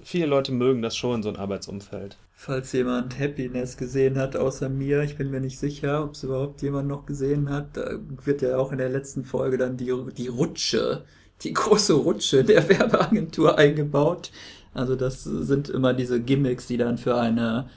viele 0.04 0.26
Leute 0.26 0.52
mögen 0.52 0.82
das 0.82 0.98
schon, 0.98 1.24
so 1.24 1.30
ein 1.30 1.38
Arbeitsumfeld. 1.38 2.18
Falls 2.34 2.74
jemand 2.74 3.18
Happiness 3.18 3.78
gesehen 3.78 4.18
hat, 4.18 4.36
außer 4.36 4.68
mir, 4.68 5.02
ich 5.04 5.16
bin 5.16 5.32
mir 5.32 5.40
nicht 5.40 5.58
sicher, 5.58 6.04
ob 6.04 6.16
es 6.16 6.24
überhaupt 6.24 6.62
jemand 6.62 6.90
noch 6.90 7.06
gesehen 7.06 7.50
hat, 7.50 7.78
da 7.78 7.98
wird 8.26 8.42
ja 8.42 8.58
auch 8.58 8.74
in 8.74 8.80
der 8.80 8.90
letzten 8.90 9.24
Folge 9.24 9.58
dann 9.58 9.78
die, 9.78 9.94
die 10.18 10.28
Rutsche, 10.28 11.06
die 11.42 11.54
große 11.54 11.94
Rutsche 11.94 12.44
der 12.44 12.68
Werbeagentur 12.70 13.58
eingebaut. 13.58 14.32
Also 14.74 14.98
das 14.98 15.24
sind 15.24 15.70
immer 15.70 15.94
diese 15.94 16.22
Gimmicks, 16.22 16.68
die 16.68 16.76
dann 16.76 16.98
für 16.98 17.16
eine 17.16 17.70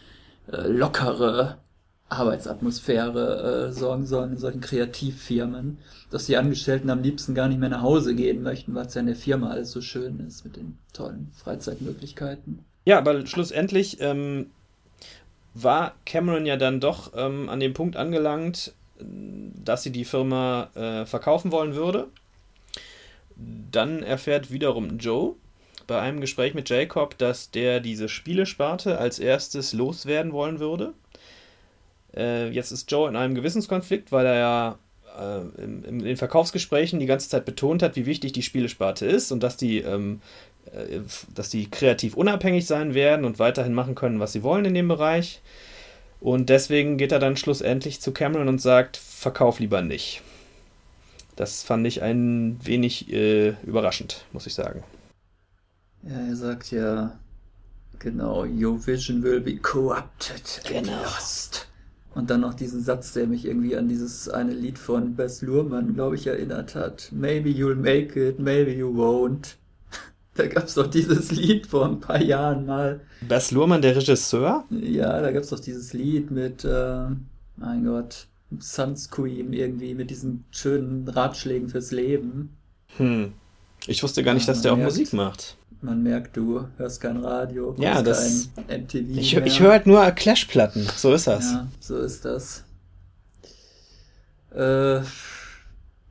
äh, 0.50 0.66
lockere 0.66 1.58
Arbeitsatmosphäre 2.08 3.68
äh, 3.68 3.72
sorgen 3.72 4.06
sollen 4.06 4.32
in 4.32 4.38
solchen 4.38 4.60
Kreativfirmen, 4.60 5.78
dass 6.10 6.26
die 6.26 6.36
Angestellten 6.36 6.90
am 6.90 7.02
liebsten 7.02 7.34
gar 7.34 7.48
nicht 7.48 7.60
mehr 7.60 7.68
nach 7.68 7.82
Hause 7.82 8.14
gehen 8.14 8.42
möchten, 8.42 8.74
weil 8.74 8.86
es 8.86 8.94
ja 8.94 9.00
in 9.00 9.08
der 9.08 9.16
Firma 9.16 9.50
alles 9.50 9.72
so 9.72 9.80
schön 9.80 10.20
ist 10.26 10.44
mit 10.44 10.56
den 10.56 10.78
tollen 10.92 11.30
Freizeitmöglichkeiten. 11.34 12.64
Ja, 12.84 12.98
aber 12.98 13.26
schlussendlich 13.26 14.00
ähm, 14.00 14.46
war 15.52 15.94
Cameron 16.06 16.46
ja 16.46 16.56
dann 16.56 16.80
doch 16.80 17.12
ähm, 17.14 17.48
an 17.48 17.60
dem 17.60 17.74
Punkt 17.74 17.96
angelangt, 17.96 18.72
dass 19.00 19.82
sie 19.82 19.92
die 19.92 20.04
Firma 20.04 20.70
äh, 20.74 21.06
verkaufen 21.06 21.52
wollen 21.52 21.74
würde. 21.74 22.08
Dann 23.70 24.02
erfährt 24.02 24.50
wiederum 24.50 24.98
Joe 24.98 25.34
bei 25.86 26.00
einem 26.00 26.20
Gespräch 26.20 26.54
mit 26.54 26.68
Jacob, 26.68 27.16
dass 27.18 27.50
der 27.50 27.80
diese 27.80 28.08
Spielesparte 28.08 28.98
als 28.98 29.18
erstes 29.18 29.72
loswerden 29.72 30.32
wollen 30.32 30.58
würde. 30.58 30.94
Äh, 32.16 32.48
jetzt 32.50 32.72
ist 32.72 32.90
Joe 32.90 33.08
in 33.08 33.16
einem 33.16 33.34
Gewissenskonflikt, 33.34 34.12
weil 34.12 34.26
er 34.26 34.34
ja 34.34 34.78
äh, 35.18 35.62
in, 35.62 35.84
in, 35.84 35.98
den 36.00 36.16
Verkaufsgesprächen 36.16 37.00
die 37.00 37.06
ganze 37.06 37.28
Zeit 37.28 37.44
betont 37.44 37.82
hat, 37.82 37.96
wie 37.96 38.06
wichtig 38.06 38.32
die 38.32 38.42
Spielesparte 38.42 39.06
ist 39.06 39.32
und 39.32 39.42
dass 39.42 39.56
die, 39.56 39.78
ähm, 39.78 40.20
äh, 40.66 41.00
dass 41.34 41.50
die 41.50 41.70
kreativ 41.70 42.14
unabhängig 42.14 42.66
sein 42.66 42.94
werden 42.94 43.24
und 43.24 43.38
weiterhin 43.38 43.74
machen 43.74 43.94
können, 43.94 44.20
was 44.20 44.32
sie 44.32 44.42
wollen 44.42 44.64
in 44.64 44.74
dem 44.74 44.88
Bereich. 44.88 45.40
Und 46.20 46.48
deswegen 46.48 46.98
geht 46.98 47.12
er 47.12 47.20
dann 47.20 47.36
schlussendlich 47.36 48.00
zu 48.00 48.12
Cameron 48.12 48.48
und 48.48 48.60
sagt, 48.60 48.96
verkauf 48.96 49.60
lieber 49.60 49.82
nicht. 49.82 50.22
Das 51.36 51.62
fand 51.62 51.86
ich 51.86 52.02
ein 52.02 52.58
wenig 52.64 53.12
äh, 53.12 53.50
überraschend, 53.62 54.24
muss 54.32 54.46
ich 54.48 54.54
sagen. 54.54 54.82
Ja, 56.02 56.18
er 56.28 56.36
sagt 56.36 56.72
ja, 56.72 57.16
genau, 58.00 58.44
your 58.44 58.84
vision 58.84 59.22
will 59.22 59.40
be 59.40 59.56
corrupted 59.56 60.60
genau. 60.64 60.78
and 60.78 61.02
lost. 61.04 61.67
Und 62.14 62.30
dann 62.30 62.40
noch 62.40 62.54
diesen 62.54 62.82
Satz, 62.82 63.12
der 63.12 63.26
mich 63.26 63.44
irgendwie 63.44 63.76
an 63.76 63.88
dieses 63.88 64.28
eine 64.28 64.52
Lied 64.52 64.78
von 64.78 65.14
Bess 65.14 65.42
Luhrmann, 65.42 65.94
glaube 65.94 66.16
ich, 66.16 66.26
erinnert 66.26 66.74
hat. 66.74 67.10
Maybe 67.12 67.50
you'll 67.50 67.76
make 67.76 68.18
it, 68.18 68.38
maybe 68.38 68.72
you 68.72 68.88
won't. 68.88 69.56
Da 70.34 70.46
gab 70.46 70.66
es 70.66 70.74
doch 70.74 70.86
dieses 70.86 71.32
Lied 71.32 71.66
vor 71.66 71.86
ein 71.86 71.98
paar 71.98 72.22
Jahren 72.22 72.64
mal. 72.64 73.00
Bess 73.26 73.50
Luhrmann, 73.50 73.82
der 73.82 73.96
Regisseur? 73.96 74.64
Ja, 74.70 75.20
da 75.20 75.32
gab 75.32 75.42
es 75.42 75.50
doch 75.50 75.58
dieses 75.58 75.92
Lied 75.92 76.30
mit, 76.30 76.64
äh, 76.64 77.06
mein 77.56 77.84
Gott, 77.84 78.28
Sunscreen 78.58 79.52
irgendwie, 79.52 79.94
mit 79.94 80.10
diesen 80.10 80.44
schönen 80.50 81.08
Ratschlägen 81.08 81.68
fürs 81.68 81.90
Leben. 81.90 82.56
Hm. 82.96 83.32
Ich 83.86 84.02
wusste 84.02 84.22
gar 84.22 84.34
nicht, 84.34 84.46
ja, 84.46 84.52
dass 84.52 84.62
der 84.62 84.72
auch 84.72 84.76
merkt, 84.76 84.92
Musik 84.92 85.12
macht. 85.12 85.56
Man 85.80 86.02
merkt, 86.02 86.36
du 86.36 86.66
hörst 86.76 87.00
kein 87.00 87.18
Radio, 87.18 87.74
ja, 87.78 88.02
das, 88.02 88.50
kein 88.66 88.82
MTV. 88.82 89.16
Ich, 89.16 89.36
ich 89.36 89.60
höre 89.60 89.70
halt 89.70 89.86
nur 89.86 90.04
Clash-Platten, 90.10 90.86
so 90.96 91.12
ist 91.12 91.28
das. 91.28 91.52
Ja, 91.52 91.68
so 91.78 91.98
ist 91.98 92.24
das. 92.24 92.64
Äh, 94.52 95.00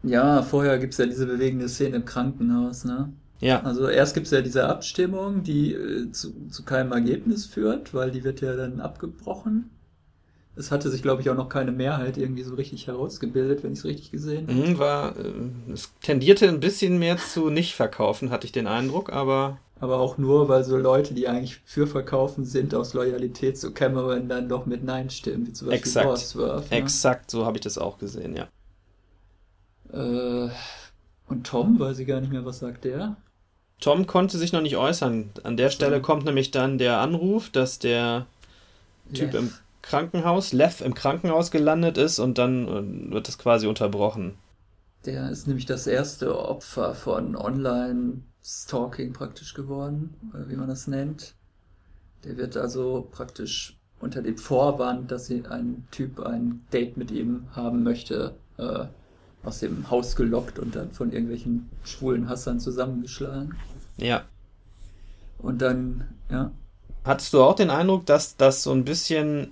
ja, 0.03 0.41
vorher 0.43 0.77
gibt 0.79 0.93
es 0.93 0.99
ja 0.99 1.05
diese 1.05 1.25
bewegende 1.25 1.67
Szene 1.67 1.97
im 1.97 2.05
Krankenhaus, 2.05 2.85
ne? 2.85 3.11
Ja. 3.39 3.61
Also 3.61 3.87
erst 3.87 4.13
gibt 4.13 4.25
es 4.27 4.31
ja 4.31 4.41
diese 4.41 4.67
Abstimmung, 4.67 5.43
die 5.43 5.73
äh, 5.73 6.11
zu, 6.11 6.47
zu 6.49 6.63
keinem 6.63 6.91
Ergebnis 6.91 7.45
führt, 7.45 7.93
weil 7.93 8.11
die 8.11 8.23
wird 8.23 8.41
ja 8.41 8.55
dann 8.55 8.79
abgebrochen. 8.79 9.69
Es 10.57 10.71
hatte 10.71 10.89
sich, 10.89 11.03
glaube 11.03 11.21
ich, 11.21 11.29
auch 11.29 11.35
noch 11.35 11.49
keine 11.49 11.71
Mehrheit 11.71 12.17
irgendwie 12.17 12.43
so 12.43 12.55
richtig 12.55 12.87
herausgebildet, 12.87 13.63
wenn 13.63 13.73
ich 13.73 13.79
es 13.79 13.85
richtig 13.85 14.11
gesehen 14.11 14.47
habe. 14.47 14.53
Mhm, 14.53 14.79
war, 14.79 15.15
äh, 15.15 15.71
es 15.71 15.91
tendierte 16.01 16.47
ein 16.47 16.59
bisschen 16.59 16.97
mehr 16.97 17.17
zu 17.17 17.49
nicht 17.49 17.75
verkaufen, 17.75 18.31
hatte 18.31 18.45
ich 18.45 18.51
den 18.51 18.67
Eindruck, 18.67 19.11
aber. 19.11 19.59
Aber 19.79 19.99
auch 19.99 20.17
nur, 20.17 20.49
weil 20.49 20.63
so 20.63 20.75
Leute, 20.75 21.13
die 21.13 21.27
eigentlich 21.27 21.57
für 21.63 21.85
Verkaufen 21.85 22.45
sind, 22.45 22.73
aus 22.73 22.95
Loyalität 22.95 23.59
zu 23.59 23.71
Cameron 23.71 24.27
dann 24.27 24.49
doch 24.49 24.65
mit 24.65 24.83
Nein 24.83 25.11
stimmen, 25.11 25.45
wie 25.45 25.53
zum 25.53 25.67
Beispiel 25.67 25.87
Exakt. 25.87 26.07
Bosworth, 26.07 26.71
ne? 26.71 26.77
Exakt, 26.77 27.29
so 27.29 27.45
habe 27.45 27.57
ich 27.57 27.61
das 27.61 27.77
auch 27.77 27.99
gesehen, 27.99 28.35
ja. 28.35 28.47
Äh, 29.93 30.49
und 31.27 31.45
Tom, 31.45 31.79
weiß 31.79 31.99
ich 31.99 32.07
gar 32.07 32.19
nicht 32.19 32.31
mehr, 32.31 32.45
was 32.45 32.59
sagt 32.59 32.85
der? 32.85 33.15
Tom 33.79 34.07
konnte 34.07 34.39
sich 34.39 34.53
noch 34.53 34.61
nicht 34.61 34.77
äußern. 34.77 35.29
An 35.43 35.57
der 35.57 35.69
Stelle 35.69 36.01
kommt 36.01 36.25
nämlich 36.25 36.49
dann 36.49 36.79
der 36.79 36.97
Anruf, 36.97 37.51
dass 37.51 37.77
der 37.77 38.25
Typ 39.13 39.33
Lev. 39.33 39.35
im 39.35 39.53
Krankenhaus, 39.87 40.51
Lev 40.51 40.81
im 40.81 40.93
Krankenhaus 40.93 41.49
gelandet 41.49 41.97
ist 41.97 42.19
und 42.19 42.37
dann 42.37 43.11
wird 43.11 43.27
das 43.27 43.37
quasi 43.37 43.67
unterbrochen. 43.67 44.35
Der 45.05 45.29
ist 45.29 45.47
nämlich 45.47 45.65
das 45.65 45.87
erste 45.87 46.37
Opfer 46.37 46.93
von 46.93 47.37
Online-Stalking 47.37 49.13
praktisch 49.13 49.53
geworden, 49.53 50.13
wie 50.47 50.57
man 50.57 50.67
das 50.67 50.87
nennt. 50.87 51.35
Der 52.25 52.35
wird 52.35 52.57
also 52.57 53.07
praktisch 53.11 53.77
unter 54.01 54.21
dem 54.21 54.37
Vorwand, 54.37 55.09
dass 55.09 55.31
ein 55.31 55.87
Typ 55.91 56.19
ein 56.19 56.65
Date 56.73 56.97
mit 56.97 57.09
ihm 57.11 57.47
haben 57.53 57.83
möchte, 57.83 58.35
äh, 58.57 58.85
aus 59.43 59.59
dem 59.59 59.89
Haus 59.89 60.17
gelockt 60.17 60.59
und 60.59 60.75
dann 60.75 60.91
von 60.91 61.13
irgendwelchen 61.13 61.69
schwulen 61.85 62.27
Hassern 62.27 62.59
zusammengeschlagen. 62.59 63.55
Ja. 63.95 64.25
Und 65.37 65.61
dann, 65.61 66.09
ja. 66.29 66.51
Hattest 67.05 67.33
du 67.33 67.41
auch 67.41 67.55
den 67.55 67.69
Eindruck, 67.69 68.05
dass 68.05 68.35
das 68.35 68.63
so 68.63 68.73
ein 68.73 68.83
bisschen 68.83 69.51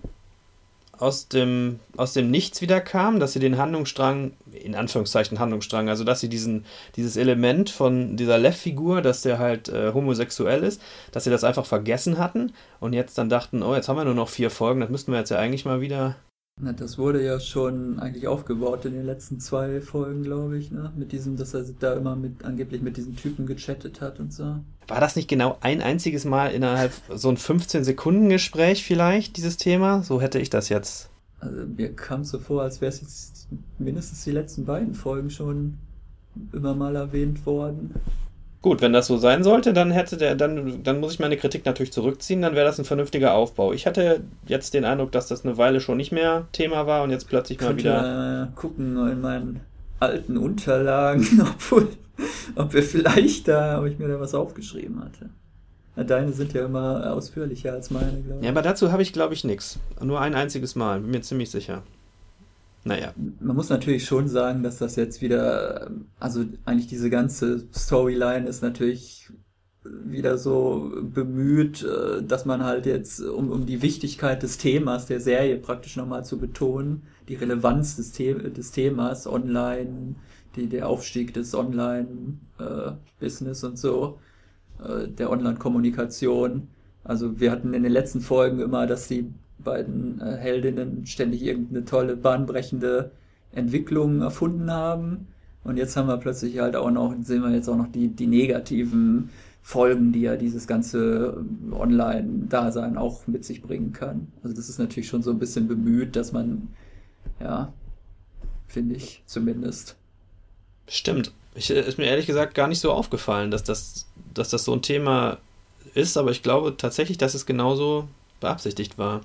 aus 0.99 1.27
dem, 1.27 1.79
aus 1.97 2.13
dem 2.13 2.31
Nichts 2.31 2.61
wieder 2.61 2.81
kam, 2.81 3.19
dass 3.19 3.33
sie 3.33 3.39
den 3.39 3.57
Handlungsstrang, 3.57 4.33
in 4.51 4.75
Anführungszeichen 4.75 5.39
Handlungsstrang, 5.39 5.89
also 5.89 6.03
dass 6.03 6.19
sie 6.19 6.29
diesen, 6.29 6.65
dieses 6.95 7.17
Element 7.17 7.69
von 7.69 8.17
dieser 8.17 8.37
Lev-Figur, 8.37 9.01
dass 9.01 9.21
der 9.21 9.39
halt 9.39 9.69
äh, 9.69 9.93
homosexuell 9.93 10.63
ist, 10.63 10.81
dass 11.11 11.23
sie 11.23 11.29
das 11.29 11.43
einfach 11.43 11.65
vergessen 11.65 12.17
hatten 12.17 12.53
und 12.79 12.93
jetzt 12.93 13.17
dann 13.17 13.29
dachten, 13.29 13.63
oh, 13.63 13.75
jetzt 13.75 13.89
haben 13.89 13.97
wir 13.97 14.05
nur 14.05 14.13
noch 14.13 14.29
vier 14.29 14.49
Folgen, 14.49 14.81
das 14.81 14.89
müssten 14.89 15.11
wir 15.11 15.19
jetzt 15.19 15.31
ja 15.31 15.37
eigentlich 15.37 15.65
mal 15.65 15.81
wieder 15.81 16.15
na, 16.61 16.71
das 16.71 16.97
wurde 16.97 17.23
ja 17.23 17.39
schon 17.39 17.99
eigentlich 17.99 18.27
aufgebaut 18.27 18.85
in 18.85 18.93
den 18.93 19.05
letzten 19.05 19.39
zwei 19.39 19.81
Folgen, 19.81 20.23
glaube 20.23 20.57
ich, 20.57 20.71
ne? 20.71 20.91
Mit 20.95 21.11
diesem, 21.11 21.35
dass 21.35 21.53
er 21.53 21.65
da 21.79 21.93
immer 21.93 22.15
mit 22.15 22.45
angeblich 22.45 22.81
mit 22.81 22.95
diesen 22.95 23.15
Typen 23.15 23.45
gechattet 23.45 23.99
hat 23.99 24.19
und 24.19 24.31
so. 24.31 24.57
War 24.87 24.99
das 25.01 25.15
nicht 25.15 25.27
genau 25.27 25.57
ein 25.61 25.81
einziges 25.81 26.23
Mal 26.23 26.53
innerhalb 26.53 26.93
so 27.13 27.29
ein 27.29 27.37
15-Sekunden-Gespräch 27.37 28.85
vielleicht, 28.85 29.35
dieses 29.35 29.57
Thema? 29.57 30.01
So 30.03 30.21
hätte 30.21 30.39
ich 30.39 30.49
das 30.49 30.69
jetzt. 30.69 31.09
Also 31.39 31.65
mir 31.65 31.93
kam 31.93 32.21
es 32.21 32.29
so 32.29 32.39
vor, 32.39 32.61
als 32.61 32.79
wäre 32.79 32.89
es 32.89 33.01
jetzt 33.01 33.47
mindestens 33.77 34.23
die 34.23 34.31
letzten 34.31 34.65
beiden 34.65 34.93
Folgen 34.93 35.29
schon 35.29 35.77
immer 36.53 36.73
mal 36.73 36.95
erwähnt 36.95 37.45
worden. 37.45 37.93
Gut, 38.65 38.81
wenn 38.81 38.93
das 38.93 39.05
so 39.05 39.17
sein 39.17 39.43
sollte, 39.43 39.73
dann 39.73 39.91
hätte 39.91 40.17
der, 40.17 40.33
dann, 40.33 40.81
dann 40.81 40.99
muss 40.99 41.13
ich 41.13 41.19
meine 41.19 41.37
Kritik 41.37 41.67
natürlich 41.67 41.93
zurückziehen, 41.93 42.41
dann 42.41 42.55
wäre 42.55 42.65
das 42.65 42.79
ein 42.79 42.85
vernünftiger 42.85 43.35
Aufbau. 43.35 43.73
Ich 43.73 43.85
hatte 43.85 44.21
jetzt 44.47 44.73
den 44.73 44.85
Eindruck, 44.85 45.11
dass 45.11 45.27
das 45.27 45.45
eine 45.45 45.55
Weile 45.59 45.79
schon 45.79 45.97
nicht 45.97 46.11
mehr 46.11 46.47
Thema 46.51 46.87
war 46.87 47.03
und 47.03 47.11
jetzt 47.11 47.29
plötzlich 47.29 47.61
mal 47.61 47.77
wieder. 47.77 48.49
Äh, 48.51 48.55
gucken 48.59 48.97
in 49.07 49.21
meinen 49.21 49.59
alten 49.99 50.35
Unterlagen, 50.37 51.27
obwohl, 51.41 51.89
ob 52.55 52.73
wir 52.73 52.81
vielleicht 52.81 53.47
da, 53.47 53.79
ob 53.79 53.85
ich 53.85 53.99
mir 53.99 54.07
da 54.07 54.19
was 54.19 54.33
aufgeschrieben 54.33 54.99
hatte. 54.99 55.29
Deine 56.03 56.33
sind 56.33 56.53
ja 56.53 56.65
immer 56.65 57.13
ausführlicher 57.13 57.71
als 57.71 57.91
meine, 57.91 58.19
glaube 58.23 58.39
ich. 58.39 58.45
Ja, 58.45 58.49
aber 58.49 58.63
dazu 58.63 58.91
habe 58.91 59.03
ich, 59.03 59.13
glaube 59.13 59.35
ich, 59.35 59.43
nichts. 59.43 59.77
Nur 60.01 60.21
ein 60.21 60.33
einziges 60.33 60.73
Mal, 60.73 61.01
bin 61.01 61.11
mir 61.11 61.21
ziemlich 61.21 61.51
sicher. 61.51 61.83
Naja. 62.85 63.13
Man 63.39 63.55
muss 63.55 63.69
natürlich 63.69 64.05
schon 64.05 64.27
sagen, 64.27 64.61
dass 64.61 64.77
das 64.77 64.95
jetzt 64.95 65.19
wieder, 65.21 65.89
also 66.19 66.45
eigentlich 66.65 66.85
diese 66.85 67.09
ganze 67.09 67.65
Storyline 67.73 68.47
ist 68.47 68.61
natürlich 68.61 69.31
wieder 69.83 70.37
so 70.37 70.91
bemüht, 71.01 71.83
äh, 71.83 72.21
dass 72.23 72.45
man 72.45 72.63
halt 72.63 72.85
jetzt, 72.85 73.19
um, 73.21 73.51
um 73.51 73.65
die 73.65 73.81
Wichtigkeit 73.81 74.43
des 74.43 74.59
Themas 74.59 75.07
der 75.07 75.19
Serie 75.19 75.57
praktisch 75.57 75.97
nochmal 75.97 76.23
zu 76.25 76.37
betonen, 76.37 77.03
die 77.27 77.35
Relevanz 77.35 77.95
des, 77.95 78.13
The 78.13 78.35
des 78.35 78.71
Themas 78.71 79.25
online, 79.27 80.15
die, 80.55 80.67
der 80.67 80.87
Aufstieg 80.87 81.33
des 81.33 81.55
Online-Business 81.55 83.63
äh, 83.63 83.65
und 83.65 83.79
so, 83.79 84.19
äh, 84.83 85.07
der 85.07 85.31
Online-Kommunikation. 85.31 86.67
Also 87.03 87.39
wir 87.39 87.51
hatten 87.51 87.73
in 87.73 87.81
den 87.83 87.91
letzten 87.91 88.21
Folgen 88.21 88.59
immer, 88.59 88.87
dass 88.87 89.07
die 89.07 89.31
beiden 89.59 90.21
äh, 90.21 90.37
Heldinnen 90.37 91.05
ständig 91.05 91.43
irgendeine 91.43 91.85
tolle, 91.85 92.15
bahnbrechende 92.15 93.11
Entwicklung 93.51 94.21
erfunden 94.21 94.71
haben. 94.71 95.27
Und 95.63 95.77
jetzt 95.77 95.97
haben 95.97 96.07
wir 96.07 96.17
plötzlich 96.17 96.59
halt 96.59 96.75
auch 96.75 96.91
noch, 96.91 97.15
sehen 97.21 97.41
wir 97.41 97.51
jetzt 97.51 97.69
auch 97.69 97.77
noch 97.77 97.91
die, 97.91 98.09
die 98.09 98.27
negativen 98.27 99.29
Folgen, 99.63 100.11
die 100.11 100.21
ja 100.21 100.35
dieses 100.35 100.67
ganze 100.67 101.37
ähm, 101.37 101.73
Online-Dasein 101.73 102.97
auch 102.97 103.25
mit 103.25 103.43
sich 103.43 103.63
bringen 103.63 103.93
kann. 103.93 104.27
Also 104.43 104.55
das 104.55 104.69
ist 104.69 104.77
natürlich 104.77 105.09
schon 105.09 105.23
so 105.23 105.31
ein 105.31 105.39
bisschen 105.39 105.67
bemüht, 105.67 106.15
dass 106.15 106.31
man, 106.31 106.67
ja, 107.39 107.73
finde 108.67 108.95
ich 108.95 109.23
zumindest. 109.25 109.95
Stimmt. 110.87 111.33
Ich, 111.55 111.71
äh, 111.71 111.81
ist 111.81 111.97
mir 111.97 112.05
ehrlich 112.05 112.27
gesagt 112.27 112.53
gar 112.53 112.67
nicht 112.67 112.79
so 112.79 112.91
aufgefallen, 112.91 113.49
dass 113.49 113.63
das, 113.63 114.05
dass 114.35 114.49
das 114.49 114.65
so 114.65 114.73
ein 114.73 114.83
Thema 114.83 115.39
ist, 115.95 116.15
aber 116.17 116.29
ich 116.29 116.43
glaube 116.43 116.77
tatsächlich, 116.77 117.17
dass 117.17 117.33
es 117.33 117.47
genauso 117.47 118.07
beabsichtigt 118.39 118.99
war. 118.99 119.21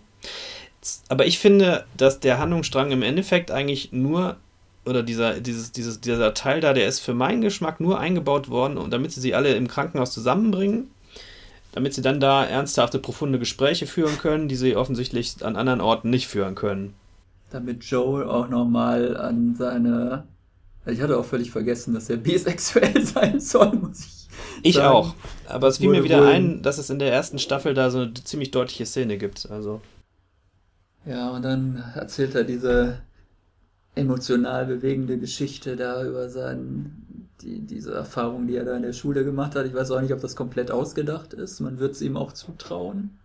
Aber 1.08 1.26
ich 1.26 1.38
finde, 1.38 1.84
dass 1.96 2.20
der 2.20 2.38
Handlungsstrang 2.38 2.90
im 2.90 3.02
Endeffekt 3.02 3.50
eigentlich 3.50 3.92
nur, 3.92 4.36
oder 4.86 5.02
dieser, 5.02 5.40
dieses, 5.40 5.72
dieses, 5.72 6.00
dieser 6.00 6.32
Teil 6.34 6.60
da, 6.60 6.72
der 6.72 6.88
ist 6.88 7.00
für 7.00 7.14
meinen 7.14 7.42
Geschmack 7.42 7.80
nur 7.80 7.98
eingebaut 7.98 8.48
worden, 8.48 8.78
und 8.78 8.90
damit 8.92 9.12
sie 9.12 9.20
sie 9.20 9.34
alle 9.34 9.54
im 9.54 9.68
Krankenhaus 9.68 10.12
zusammenbringen, 10.12 10.90
damit 11.72 11.94
sie 11.94 12.02
dann 12.02 12.18
da 12.18 12.44
ernsthafte, 12.44 12.98
profunde 12.98 13.38
Gespräche 13.38 13.86
führen 13.86 14.18
können, 14.18 14.48
die 14.48 14.56
sie 14.56 14.76
offensichtlich 14.76 15.44
an 15.44 15.56
anderen 15.56 15.80
Orten 15.80 16.10
nicht 16.10 16.28
führen 16.28 16.54
können. 16.54 16.94
Damit 17.50 17.84
Joel 17.84 18.24
auch 18.28 18.48
nochmal 18.48 19.16
an 19.16 19.54
seine. 19.56 20.24
Ich 20.86 21.00
hatte 21.02 21.18
auch 21.18 21.24
völlig 21.24 21.50
vergessen, 21.50 21.94
dass 21.94 22.08
er 22.08 22.16
bisexuell 22.16 23.04
sein 23.06 23.38
soll, 23.40 23.72
muss 23.72 24.00
ich 24.00 24.28
Ich 24.62 24.74
sagen. 24.76 24.94
auch. 24.94 25.14
Aber 25.46 25.68
es 25.68 25.78
fiel 25.78 25.90
mir 25.90 26.04
wieder 26.04 26.26
ein, 26.26 26.62
dass 26.62 26.78
es 26.78 26.90
in 26.90 26.98
der 26.98 27.12
ersten 27.12 27.38
Staffel 27.38 27.74
da 27.74 27.90
so 27.90 28.00
eine 28.00 28.14
ziemlich 28.14 28.50
deutliche 28.50 28.86
Szene 28.86 29.18
gibt. 29.18 29.50
Also. 29.50 29.80
Ja, 31.06 31.30
und 31.30 31.42
dann 31.42 31.82
erzählt 31.94 32.34
er 32.34 32.44
diese 32.44 33.00
emotional 33.94 34.66
bewegende 34.66 35.18
Geschichte 35.18 35.76
da 35.76 36.04
über 36.04 36.28
seinen, 36.28 37.28
die, 37.40 37.60
diese 37.60 37.92
Erfahrung, 37.92 38.46
die 38.46 38.56
er 38.56 38.64
da 38.64 38.76
in 38.76 38.82
der 38.82 38.92
Schule 38.92 39.24
gemacht 39.24 39.54
hat. 39.54 39.66
Ich 39.66 39.74
weiß 39.74 39.90
auch 39.90 40.00
nicht, 40.00 40.12
ob 40.12 40.20
das 40.20 40.36
komplett 40.36 40.70
ausgedacht 40.70 41.32
ist. 41.32 41.60
Man 41.60 41.78
wird 41.78 41.92
es 41.92 42.02
ihm 42.02 42.16
auch 42.16 42.32
zutrauen, 42.32 43.18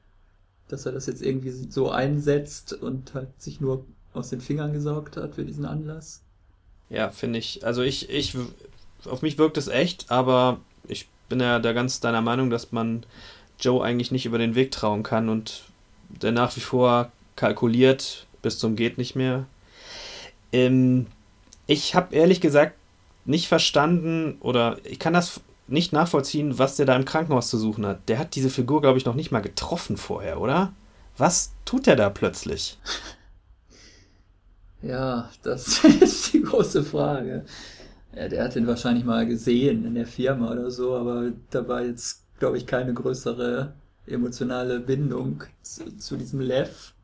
dass 0.68 0.86
er 0.86 0.92
das 0.92 1.06
jetzt 1.06 1.22
irgendwie 1.22 1.52
so 1.52 1.90
einsetzt 1.92 2.74
und 2.74 3.14
halt 3.14 3.30
sich 3.42 3.62
nur 3.62 3.86
aus 4.14 4.30
den 4.30 4.42
Fingern 4.42 4.74
gesaugt 4.74 5.18
hat 5.18 5.36
für 5.36 5.46
diesen 5.46 5.66
Anlass. 5.66 6.22
Ja, 6.90 7.12
finde 7.12 7.40
ich. 7.40 7.66
Also 7.66 7.82
ich, 7.82 8.10
ich, 8.10 8.38
auf 9.06 9.22
mich 9.22 9.38
wirkt 9.38 9.58
es 9.58 9.68
echt, 9.68 10.10
aber 10.10 10.60
ich 10.88 11.08
bin 11.30 11.40
ja 11.40 11.60
da 11.60 11.74
ganz 11.74 12.00
deiner 12.00 12.22
Meinung, 12.22 12.50
dass 12.50 12.72
man 12.72 13.06
Joe 13.60 13.84
eigentlich 13.84 14.12
nicht 14.12 14.26
über 14.26 14.38
den 14.38 14.56
Weg 14.56 14.72
trauen 14.72 15.04
kann 15.04 15.30
und 15.30 15.64
der 16.22 16.32
nach 16.32 16.56
wie 16.56 16.62
vor 16.62 17.12
kalkuliert 17.36 18.28
bis 18.42 18.60
zum 18.60 18.76
geht 18.76 18.98
nicht 18.98 19.16
mehr. 19.16 19.48
Ähm, 20.54 21.08
ich 21.68 21.96
habe 21.96 22.16
ehrlich 22.16 22.42
gesagt 22.42 22.76
nicht 23.26 23.48
verstanden 23.48 24.38
oder 24.42 24.78
ich 24.84 25.00
kann 25.00 25.14
das 25.14 25.42
nicht 25.68 25.94
nachvollziehen, 25.94 26.60
was 26.60 26.76
der 26.76 26.86
da 26.86 26.96
im 26.96 27.06
Krankenhaus 27.06 27.50
zu 27.50 27.58
suchen 27.58 27.86
hat. 27.86 28.08
Der 28.08 28.20
hat 28.20 28.36
diese 28.36 28.52
Figur, 28.52 28.82
glaube 28.82 29.00
ich, 29.00 29.06
noch 29.06 29.16
nicht 29.16 29.32
mal 29.32 29.42
getroffen 29.42 29.98
vorher, 29.98 30.40
oder? 30.40 30.74
Was 31.18 31.54
tut 31.66 31.88
der 31.88 31.96
da 31.96 32.10
plötzlich? 32.10 32.78
Ja, 34.82 35.30
das 35.44 35.84
ist 36.02 36.34
die 36.34 36.42
große 36.44 36.84
Frage. 36.84 37.46
Ja, 38.16 38.30
der 38.30 38.46
hat 38.46 38.58
ihn 38.58 38.68
wahrscheinlich 38.68 39.06
mal 39.06 39.28
gesehen 39.28 39.86
in 39.86 39.96
der 39.96 40.08
Firma 40.08 40.52
oder 40.52 40.72
so, 40.72 40.96
aber 40.96 41.34
da 41.52 41.68
war 41.68 41.84
jetzt, 41.84 42.26
glaube 42.40 42.58
ich, 42.58 42.68
keine 42.68 42.94
größere 42.96 43.76
emotionale 44.08 44.82
Bindung 44.82 45.44
zu, 45.64 45.98
zu 45.98 46.18
diesem 46.18 46.42
Lev. 46.42 46.95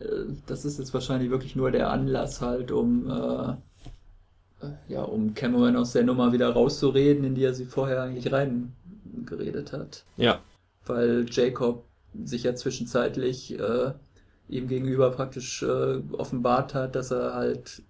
Äh, 0.00 0.32
das 0.46 0.64
ist 0.64 0.78
jetzt 0.78 0.94
wahrscheinlich 0.94 1.30
wirklich 1.30 1.56
nur 1.56 1.70
der 1.70 1.90
Anlass 1.90 2.40
halt, 2.40 2.70
um, 2.72 3.08
äh, 3.10 4.66
äh, 4.66 4.72
ja, 4.88 5.02
um 5.02 5.34
Cameron 5.34 5.76
aus 5.76 5.92
der 5.92 6.04
Nummer 6.04 6.32
wieder 6.32 6.50
rauszureden, 6.50 7.24
in 7.24 7.34
die 7.34 7.44
er 7.44 7.54
sie 7.54 7.66
vorher 7.66 8.02
eigentlich 8.02 8.32
reingeredet 8.32 9.72
hat. 9.72 10.04
Ja. 10.16 10.40
Weil 10.86 11.26
Jacob 11.30 11.84
sich 12.24 12.44
ja 12.44 12.54
zwischenzeitlich 12.54 13.58
äh, 13.58 13.92
ihm 14.48 14.68
gegenüber 14.68 15.10
praktisch 15.10 15.62
äh, 15.62 16.00
offenbart 16.12 16.74
hat, 16.74 16.94
dass 16.94 17.10
er 17.10 17.34
halt 17.34 17.82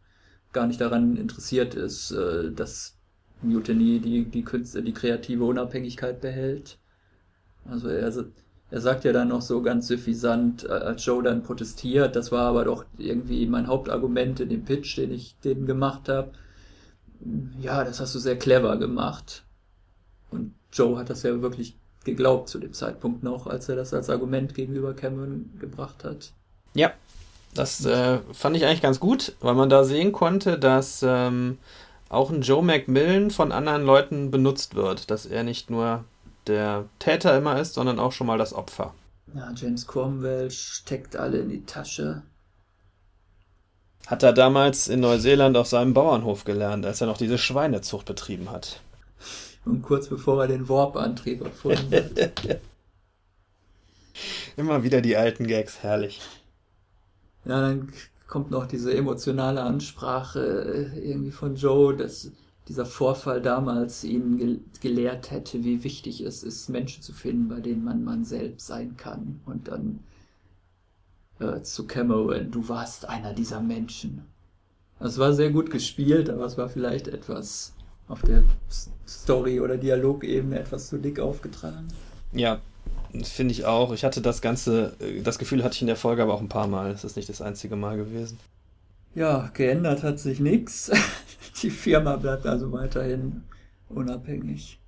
gar 0.52 0.66
nicht 0.66 0.80
daran 0.80 1.16
interessiert 1.16 1.74
ist, 1.74 2.10
äh, 2.10 2.50
dass 2.52 2.96
Mutiny 3.42 4.00
die, 4.00 4.24
die, 4.24 4.42
Künste, 4.42 4.82
die 4.82 4.92
kreative 4.92 5.44
Unabhängigkeit 5.44 6.20
behält. 6.20 6.78
Also 7.64 7.88
er, 7.88 8.12
er 8.70 8.80
sagt 8.80 9.04
ja 9.04 9.12
dann 9.12 9.28
noch 9.28 9.42
so 9.42 9.62
ganz 9.62 9.88
suffisant, 9.88 10.64
äh, 10.64 10.72
als 10.72 11.04
Joe 11.04 11.22
dann 11.22 11.42
protestiert, 11.42 12.16
das 12.16 12.30
war 12.32 12.46
aber 12.46 12.64
doch 12.64 12.84
irgendwie 12.98 13.46
mein 13.46 13.66
Hauptargument 13.66 14.40
in 14.40 14.50
dem 14.50 14.64
Pitch, 14.64 14.96
den 14.98 15.12
ich 15.12 15.36
denen 15.44 15.66
gemacht 15.66 16.08
habe. 16.08 16.32
Ja, 17.60 17.82
das 17.84 18.00
hast 18.00 18.14
du 18.14 18.18
sehr 18.18 18.38
clever 18.38 18.76
gemacht. 18.76 19.44
Und 20.30 20.54
Joe 20.72 20.98
hat 20.98 21.10
das 21.10 21.22
ja 21.22 21.40
wirklich 21.40 21.76
geglaubt 22.04 22.48
zu 22.48 22.58
dem 22.58 22.72
Zeitpunkt 22.72 23.22
noch, 23.22 23.46
als 23.46 23.68
er 23.68 23.76
das 23.76 23.92
als 23.94 24.10
Argument 24.10 24.54
gegenüber 24.54 24.94
Cameron 24.94 25.50
gebracht 25.58 26.04
hat. 26.04 26.32
Ja, 26.74 26.92
das 27.54 27.84
äh, 27.84 28.18
fand 28.32 28.56
ich 28.56 28.66
eigentlich 28.66 28.82
ganz 28.82 29.00
gut, 29.00 29.34
weil 29.40 29.54
man 29.54 29.70
da 29.70 29.84
sehen 29.84 30.12
konnte, 30.12 30.58
dass 30.58 31.02
ähm, 31.02 31.58
auch 32.08 32.30
ein 32.30 32.42
Joe 32.42 32.62
McMillan 32.62 33.30
von 33.30 33.52
anderen 33.52 33.84
Leuten 33.84 34.30
benutzt 34.30 34.74
wird, 34.74 35.10
dass 35.10 35.26
er 35.26 35.42
nicht 35.42 35.70
nur 35.70 36.04
der 36.48 36.86
Täter 36.98 37.36
immer 37.36 37.60
ist, 37.60 37.74
sondern 37.74 37.98
auch 37.98 38.12
schon 38.12 38.26
mal 38.26 38.38
das 38.38 38.52
Opfer. 38.52 38.94
Ja, 39.34 39.52
James 39.54 39.86
Cromwell 39.86 40.50
steckt 40.50 41.16
alle 41.16 41.38
in 41.38 41.48
die 41.50 41.64
Tasche. 41.64 42.22
Hat 44.06 44.22
er 44.22 44.32
damals 44.32 44.88
in 44.88 45.00
Neuseeland 45.00 45.56
auf 45.56 45.66
seinem 45.66 45.92
Bauernhof 45.92 46.44
gelernt, 46.44 46.86
als 46.86 47.00
er 47.00 47.06
noch 47.06 47.18
diese 47.18 47.36
Schweinezucht 47.36 48.06
betrieben 48.06 48.50
hat. 48.50 48.80
Und 49.66 49.82
kurz 49.82 50.08
bevor 50.08 50.40
er 50.42 50.48
den 50.48 50.68
Warp-Antrieb 50.68 51.42
erfunden 51.42 51.92
hat. 51.92 52.60
Immer 54.56 54.82
wieder 54.82 55.02
die 55.02 55.16
alten 55.16 55.46
Gags, 55.46 55.82
herrlich. 55.82 56.20
Ja, 57.44 57.60
dann 57.60 57.92
kommt 58.26 58.50
noch 58.50 58.66
diese 58.66 58.94
emotionale 58.94 59.62
Ansprache 59.62 60.40
äh, 60.94 61.10
irgendwie 61.10 61.30
von 61.30 61.56
Joe, 61.56 61.96
dass 61.96 62.30
dieser 62.68 62.86
Vorfall 62.86 63.40
damals 63.40 64.04
ihn 64.04 64.38
ge 64.38 64.58
gelehrt 64.80 65.30
hätte, 65.30 65.64
wie 65.64 65.82
wichtig 65.82 66.20
es 66.20 66.42
ist, 66.42 66.68
Menschen 66.68 67.02
zu 67.02 67.12
finden, 67.12 67.48
bei 67.48 67.60
denen 67.60 67.82
man 67.82 68.04
man 68.04 68.24
selbst 68.24 68.66
sein 68.66 68.96
kann. 68.96 69.40
Und 69.46 69.68
dann 69.68 70.00
äh, 71.40 71.62
zu 71.62 71.86
Cameron, 71.86 72.50
du 72.50 72.68
warst 72.68 73.08
einer 73.08 73.32
dieser 73.32 73.60
Menschen. 73.60 74.22
Es 75.00 75.18
war 75.18 75.32
sehr 75.32 75.50
gut 75.50 75.70
gespielt, 75.70 76.28
aber 76.28 76.44
es 76.44 76.58
war 76.58 76.68
vielleicht 76.68 77.08
etwas 77.08 77.72
auf 78.08 78.22
der 78.22 78.42
Story- 79.06 79.60
oder 79.60 79.76
Dialogebene 79.76 80.58
etwas 80.58 80.88
zu 80.88 80.98
dick 80.98 81.20
aufgetragen. 81.20 81.88
Ja, 82.32 82.60
finde 83.22 83.52
ich 83.52 83.64
auch. 83.64 83.92
Ich 83.92 84.04
hatte 84.04 84.20
das 84.20 84.42
Ganze, 84.42 84.94
äh, 85.00 85.22
das 85.22 85.38
Gefühl 85.38 85.64
hatte 85.64 85.74
ich 85.74 85.82
in 85.82 85.86
der 85.86 85.96
Folge 85.96 86.22
aber 86.22 86.34
auch 86.34 86.40
ein 86.40 86.48
paar 86.48 86.66
Mal. 86.66 86.90
Es 86.90 87.04
ist 87.04 87.16
nicht 87.16 87.28
das 87.28 87.40
einzige 87.40 87.76
Mal 87.76 87.96
gewesen. 87.96 88.38
Ja, 89.14 89.50
geändert 89.54 90.02
hat 90.02 90.18
sich 90.18 90.38
nichts. 90.38 90.90
Die 91.62 91.70
Firma 91.70 92.16
bleibt 92.16 92.46
also 92.46 92.72
weiterhin 92.72 93.42
unabhängig. 93.88 94.78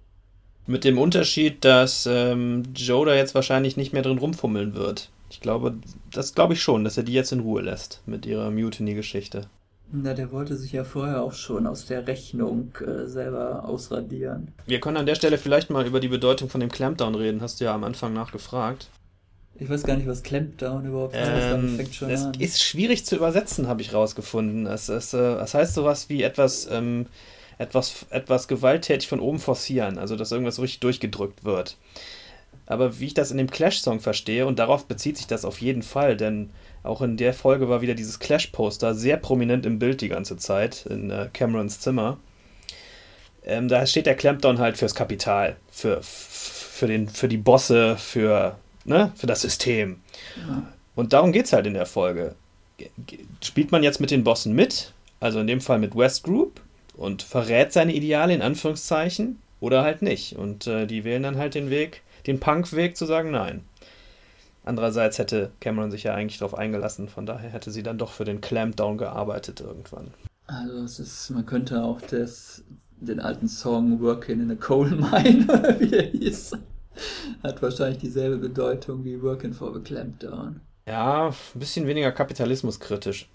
Mit 0.66 0.84
dem 0.84 0.98
Unterschied, 0.98 1.64
dass 1.64 2.06
ähm, 2.06 2.62
Joe 2.74 3.06
da 3.06 3.14
jetzt 3.14 3.34
wahrscheinlich 3.34 3.76
nicht 3.76 3.92
mehr 3.92 4.02
drin 4.02 4.18
rumfummeln 4.18 4.74
wird. 4.74 5.10
Ich 5.30 5.40
glaube, 5.40 5.74
das 6.12 6.34
glaube 6.34 6.54
ich 6.54 6.62
schon, 6.62 6.84
dass 6.84 6.96
er 6.96 7.02
die 7.02 7.12
jetzt 7.12 7.32
in 7.32 7.40
Ruhe 7.40 7.62
lässt 7.62 8.02
mit 8.06 8.26
ihrer 8.26 8.50
Mutiny-Geschichte. 8.50 9.48
Na, 9.92 10.14
der 10.14 10.30
wollte 10.30 10.56
sich 10.56 10.72
ja 10.72 10.84
vorher 10.84 11.22
auch 11.22 11.32
schon 11.32 11.66
aus 11.66 11.86
der 11.86 12.06
Rechnung 12.06 12.72
äh, 12.86 13.06
selber 13.06 13.64
ausradieren. 13.64 14.52
Wir 14.66 14.78
können 14.78 14.96
an 14.96 15.06
der 15.06 15.16
Stelle 15.16 15.38
vielleicht 15.38 15.70
mal 15.70 15.86
über 15.86 15.98
die 15.98 16.08
Bedeutung 16.08 16.48
von 16.48 16.60
dem 16.60 16.70
Clampdown 16.70 17.16
reden. 17.16 17.40
Hast 17.40 17.60
du 17.60 17.64
ja 17.64 17.74
am 17.74 17.82
Anfang 17.82 18.12
nachgefragt. 18.12 18.88
Ich 19.60 19.68
weiß 19.68 19.82
gar 19.82 19.96
nicht, 19.96 20.08
was 20.08 20.22
Clampdown 20.22 20.86
überhaupt 20.86 21.14
ähm, 21.16 21.76
fängt 21.76 21.94
schon 21.94 22.10
es 22.10 22.22
an. 22.22 22.32
ist 22.38 22.62
schwierig 22.62 23.04
zu 23.04 23.14
übersetzen, 23.14 23.68
habe 23.68 23.82
ich 23.82 23.92
rausgefunden. 23.92 24.66
Es, 24.66 24.88
es, 24.88 25.12
äh, 25.12 25.18
es 25.18 25.52
heißt 25.52 25.74
sowas 25.74 26.08
wie 26.08 26.22
etwas, 26.22 26.66
ähm, 26.70 27.06
etwas, 27.58 28.06
etwas 28.08 28.48
gewalttätig 28.48 29.06
von 29.06 29.20
oben 29.20 29.38
forcieren, 29.38 29.98
also 29.98 30.16
dass 30.16 30.32
irgendwas 30.32 30.58
richtig 30.60 30.80
durchgedrückt 30.80 31.44
wird. 31.44 31.76
Aber 32.64 33.00
wie 33.00 33.06
ich 33.06 33.14
das 33.14 33.32
in 33.32 33.36
dem 33.36 33.50
Clash-Song 33.50 34.00
verstehe, 34.00 34.46
und 34.46 34.58
darauf 34.58 34.86
bezieht 34.86 35.18
sich 35.18 35.26
das 35.26 35.44
auf 35.44 35.60
jeden 35.60 35.82
Fall, 35.82 36.16
denn 36.16 36.50
auch 36.82 37.02
in 37.02 37.18
der 37.18 37.34
Folge 37.34 37.68
war 37.68 37.82
wieder 37.82 37.94
dieses 37.94 38.18
Clash-Poster 38.18 38.94
sehr 38.94 39.18
prominent 39.18 39.66
im 39.66 39.78
Bild 39.78 40.00
die 40.00 40.08
ganze 40.08 40.38
Zeit 40.38 40.86
in 40.86 41.10
äh, 41.10 41.28
Camerons 41.34 41.80
Zimmer. 41.80 42.18
Ähm, 43.44 43.68
da 43.68 43.84
steht 43.84 44.06
der 44.06 44.14
Clampdown 44.14 44.58
halt 44.58 44.78
fürs 44.78 44.94
Kapital, 44.94 45.56
für, 45.70 46.00
für, 46.02 46.86
den, 46.86 47.08
für 47.08 47.28
die 47.28 47.36
Bosse, 47.36 47.98
für 47.98 48.56
ne, 48.84 49.12
für 49.14 49.26
das 49.26 49.42
System. 49.42 50.00
Ja. 50.36 50.62
Und 50.94 51.12
darum 51.12 51.32
geht 51.32 51.46
es 51.46 51.52
halt 51.52 51.66
in 51.66 51.74
der 51.74 51.86
Folge. 51.86 52.34
Spielt 53.42 53.72
man 53.72 53.82
jetzt 53.82 54.00
mit 54.00 54.10
den 54.10 54.24
Bossen 54.24 54.54
mit, 54.54 54.92
also 55.20 55.40
in 55.40 55.46
dem 55.46 55.60
Fall 55.60 55.78
mit 55.78 55.96
West 55.96 56.24
Group, 56.24 56.60
und 56.94 57.22
verrät 57.22 57.72
seine 57.72 57.94
Ideale 57.94 58.34
in 58.34 58.42
Anführungszeichen 58.42 59.38
oder 59.60 59.82
halt 59.82 60.02
nicht. 60.02 60.36
Und 60.36 60.66
äh, 60.66 60.86
die 60.86 61.04
wählen 61.04 61.22
dann 61.22 61.38
halt 61.38 61.54
den 61.54 61.70
Weg, 61.70 62.02
den 62.26 62.40
Punk-Weg 62.40 62.96
zu 62.96 63.06
sagen 63.06 63.30
Nein. 63.30 63.64
Andererseits 64.64 65.18
hätte 65.18 65.50
Cameron 65.60 65.90
sich 65.90 66.02
ja 66.02 66.14
eigentlich 66.14 66.38
darauf 66.38 66.56
eingelassen, 66.56 67.08
von 67.08 67.24
daher 67.24 67.50
hätte 67.50 67.70
sie 67.70 67.82
dann 67.82 67.96
doch 67.96 68.12
für 68.12 68.24
den 68.24 68.42
Clampdown 68.42 68.98
gearbeitet 68.98 69.60
irgendwann. 69.60 70.08
Also 70.46 70.84
es 70.84 71.00
ist, 71.00 71.30
man 71.30 71.46
könnte 71.46 71.82
auch 71.82 72.00
das, 72.02 72.62
den 73.00 73.20
alten 73.20 73.48
Song 73.48 74.00
Working 74.00 74.42
in 74.42 74.50
a 74.50 74.54
Coal 74.56 74.90
Mine, 74.90 75.76
wie 75.78 75.88
der 75.88 76.02
hieß, 76.02 76.52
hat 77.42 77.62
wahrscheinlich 77.62 77.98
dieselbe 77.98 78.36
Bedeutung 78.36 79.04
wie 79.04 79.20
Working 79.22 79.52
for 79.52 79.72
the 79.74 79.80
Clampdown. 79.80 80.60
Ja, 80.86 81.28
ein 81.28 81.58
bisschen 81.58 81.86
weniger 81.86 82.12
kapitalismuskritisch. 82.12 83.28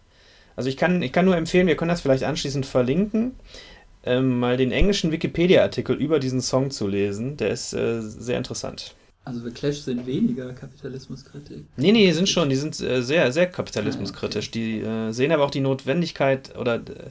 Also 0.56 0.70
ich 0.70 0.78
kann, 0.78 1.02
ich 1.02 1.12
kann 1.12 1.26
nur 1.26 1.36
empfehlen, 1.36 1.68
wir 1.68 1.76
können 1.76 1.90
das 1.90 2.02
vielleicht 2.02 2.24
anschließend 2.24 2.66
verlinken, 2.66 3.36
ähm, 4.04 4.40
mal 4.40 4.58
den 4.58 4.72
englischen 4.72 5.12
Wikipedia-Artikel 5.12 5.96
über 5.96 6.20
diesen 6.20 6.42
Song 6.42 6.72
zu 6.72 6.88
lesen. 6.88 7.38
Der 7.38 7.50
ist 7.50 7.74
äh, 7.74 8.02
sehr 8.02 8.38
interessant. 8.38 8.96
Also 9.26 9.40
The 9.40 9.50
Clash 9.50 9.80
sind 9.80 10.06
weniger 10.06 10.54
kapitalismuskritisch. 10.54 11.62
Nee, 11.78 11.92
nee, 11.92 12.06
die 12.06 12.14
sind 12.14 12.30
schon, 12.30 12.50
die 12.50 12.56
sind 12.56 12.80
äh, 12.80 13.02
sehr, 13.02 13.32
sehr 13.32 13.48
kapitalismuskritisch. 13.48 14.52
Die 14.52 14.82
äh, 14.82 15.12
sehen 15.12 15.32
aber 15.32 15.44
auch 15.44 15.52
die 15.52 15.62
Notwendigkeit 15.62 16.56
oder 16.58 16.76
äh, 16.76 17.10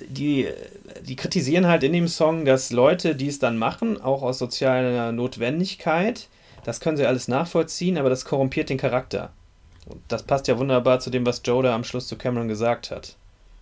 die, 0.00 0.48
die 1.02 1.16
kritisieren 1.16 1.66
halt 1.66 1.82
in 1.82 1.92
dem 1.92 2.08
Song, 2.08 2.44
dass 2.44 2.72
Leute, 2.72 3.14
die 3.14 3.28
es 3.28 3.38
dann 3.38 3.58
machen, 3.58 4.00
auch 4.00 4.22
aus 4.22 4.38
sozialer 4.38 5.12
Notwendigkeit, 5.12 6.28
das 6.64 6.80
können 6.80 6.96
sie 6.96 7.06
alles 7.06 7.28
nachvollziehen, 7.28 7.98
aber 7.98 8.08
das 8.08 8.24
korrumpiert 8.24 8.70
den 8.70 8.78
Charakter. 8.78 9.32
Und 9.86 10.00
das 10.08 10.22
passt 10.22 10.48
ja 10.48 10.58
wunderbar 10.58 11.00
zu 11.00 11.10
dem, 11.10 11.26
was 11.26 11.42
Joe 11.44 11.62
da 11.62 11.74
am 11.74 11.84
Schluss 11.84 12.06
zu 12.06 12.16
Cameron 12.16 12.48
gesagt 12.48 12.90
hat. 12.90 13.16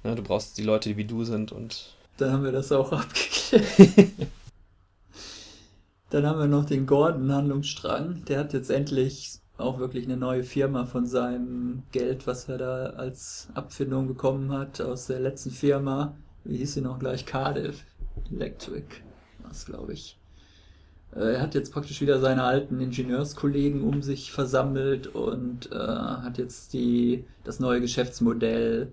Ne, 0.05 0.15
du 0.15 0.23
brauchst 0.23 0.59
die 0.59 0.63
Leute, 0.63 0.91
die 0.91 0.97
wie 0.97 1.05
du 1.05 1.25
sind 1.25 1.53
und. 1.53 1.95
Da 2.19 2.31
haben 2.31 2.45
wir 2.45 2.53
das 2.53 2.71
auch 2.73 2.93
abgeklärt. 2.93 3.65
Dann 6.11 6.27
haben 6.27 6.41
wir 6.41 6.47
noch 6.47 6.65
den 6.65 6.87
Gordon-Handlungsstrang. 6.87 8.25
Der 8.27 8.41
hat 8.41 8.53
jetzt 8.53 8.71
endlich 8.71 9.40
auch 9.61 9.79
wirklich 9.79 10.05
eine 10.07 10.17
neue 10.17 10.43
Firma 10.43 10.85
von 10.85 11.07
seinem 11.07 11.83
Geld, 11.93 12.27
was 12.27 12.49
er 12.49 12.59
da 12.59 12.87
als 12.91 13.49
Abfindung 13.55 14.09
bekommen 14.09 14.53
hat 14.53 14.81
aus 14.81 15.07
der 15.07 15.21
letzten 15.21 15.51
Firma. 15.51 16.17
Wie 16.45 16.57
hieß 16.57 16.75
sie 16.75 16.81
noch 16.81 16.99
gleich? 16.99 17.27
Cardiff 17.27 17.85
Electric, 18.31 18.87
was 19.43 19.67
glaube 19.67 19.93
ich. 19.93 20.19
Äh, 21.15 21.35
er 21.35 21.41
hat 21.41 21.55
jetzt 21.55 21.73
praktisch 21.73 22.01
wieder 22.01 22.21
seine 22.21 22.45
alten 22.45 22.81
Ingenieurskollegen 22.81 23.83
um 23.83 24.03
sich 24.03 24.33
versammelt 24.33 25.09
und 25.09 25.71
äh, 25.73 25.77
hat 25.77 26.39
jetzt 26.39 26.73
die, 26.73 27.25
das 27.45 27.61
neue 27.61 27.81
Geschäftsmodell 27.81 28.93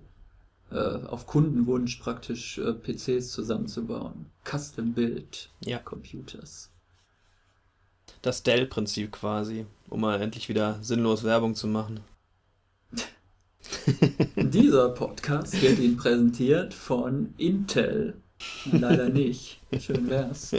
äh, 0.70 0.76
auf 0.76 1.26
Kundenwunsch 1.26 1.96
praktisch 1.96 2.58
äh, 2.58 2.72
PCs 2.74 3.32
zusammenzubauen. 3.32 4.26
Custom 4.44 4.92
Build 4.92 5.50
ja. 5.60 5.78
Computers. 5.78 6.70
Das 8.22 8.42
Dell-Prinzip 8.42 9.12
quasi, 9.12 9.66
um 9.88 10.00
mal 10.00 10.20
endlich 10.20 10.48
wieder 10.48 10.78
sinnlos 10.82 11.24
Werbung 11.24 11.54
zu 11.54 11.66
machen. 11.66 12.00
Dieser 14.36 14.90
Podcast 14.90 15.60
wird 15.62 15.78
Ihnen 15.78 15.96
präsentiert 15.96 16.74
von 16.74 17.34
Intel. 17.38 18.16
Leider 18.70 19.08
nicht. 19.08 19.60
Schön 19.78 20.08
wär's. 20.08 20.54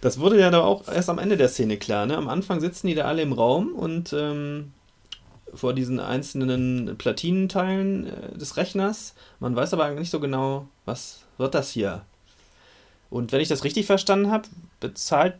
Das 0.00 0.18
wurde 0.20 0.38
ja 0.38 0.50
da 0.50 0.60
auch 0.60 0.86
erst 0.88 1.10
am 1.10 1.18
Ende 1.18 1.36
der 1.36 1.48
Szene 1.48 1.76
klar. 1.76 2.06
Ne? 2.06 2.16
Am 2.16 2.28
Anfang 2.28 2.60
sitzen 2.60 2.86
die 2.86 2.94
da 2.94 3.04
alle 3.04 3.22
im 3.22 3.32
Raum 3.32 3.74
und 3.74 4.12
ähm, 4.12 4.72
vor 5.54 5.74
diesen 5.74 6.00
einzelnen 6.00 6.96
Platinenteilen 6.96 8.06
äh, 8.06 8.38
des 8.38 8.56
Rechners. 8.56 9.14
Man 9.40 9.56
weiß 9.56 9.72
aber 9.72 9.84
eigentlich 9.84 10.00
nicht 10.00 10.10
so 10.10 10.20
genau, 10.20 10.68
was 10.84 11.24
wird 11.36 11.54
das 11.54 11.70
hier. 11.70 12.02
Und 13.10 13.32
wenn 13.32 13.40
ich 13.40 13.48
das 13.48 13.64
richtig 13.64 13.86
verstanden 13.86 14.30
habe, 14.30 14.48
bezahlt 14.80 15.34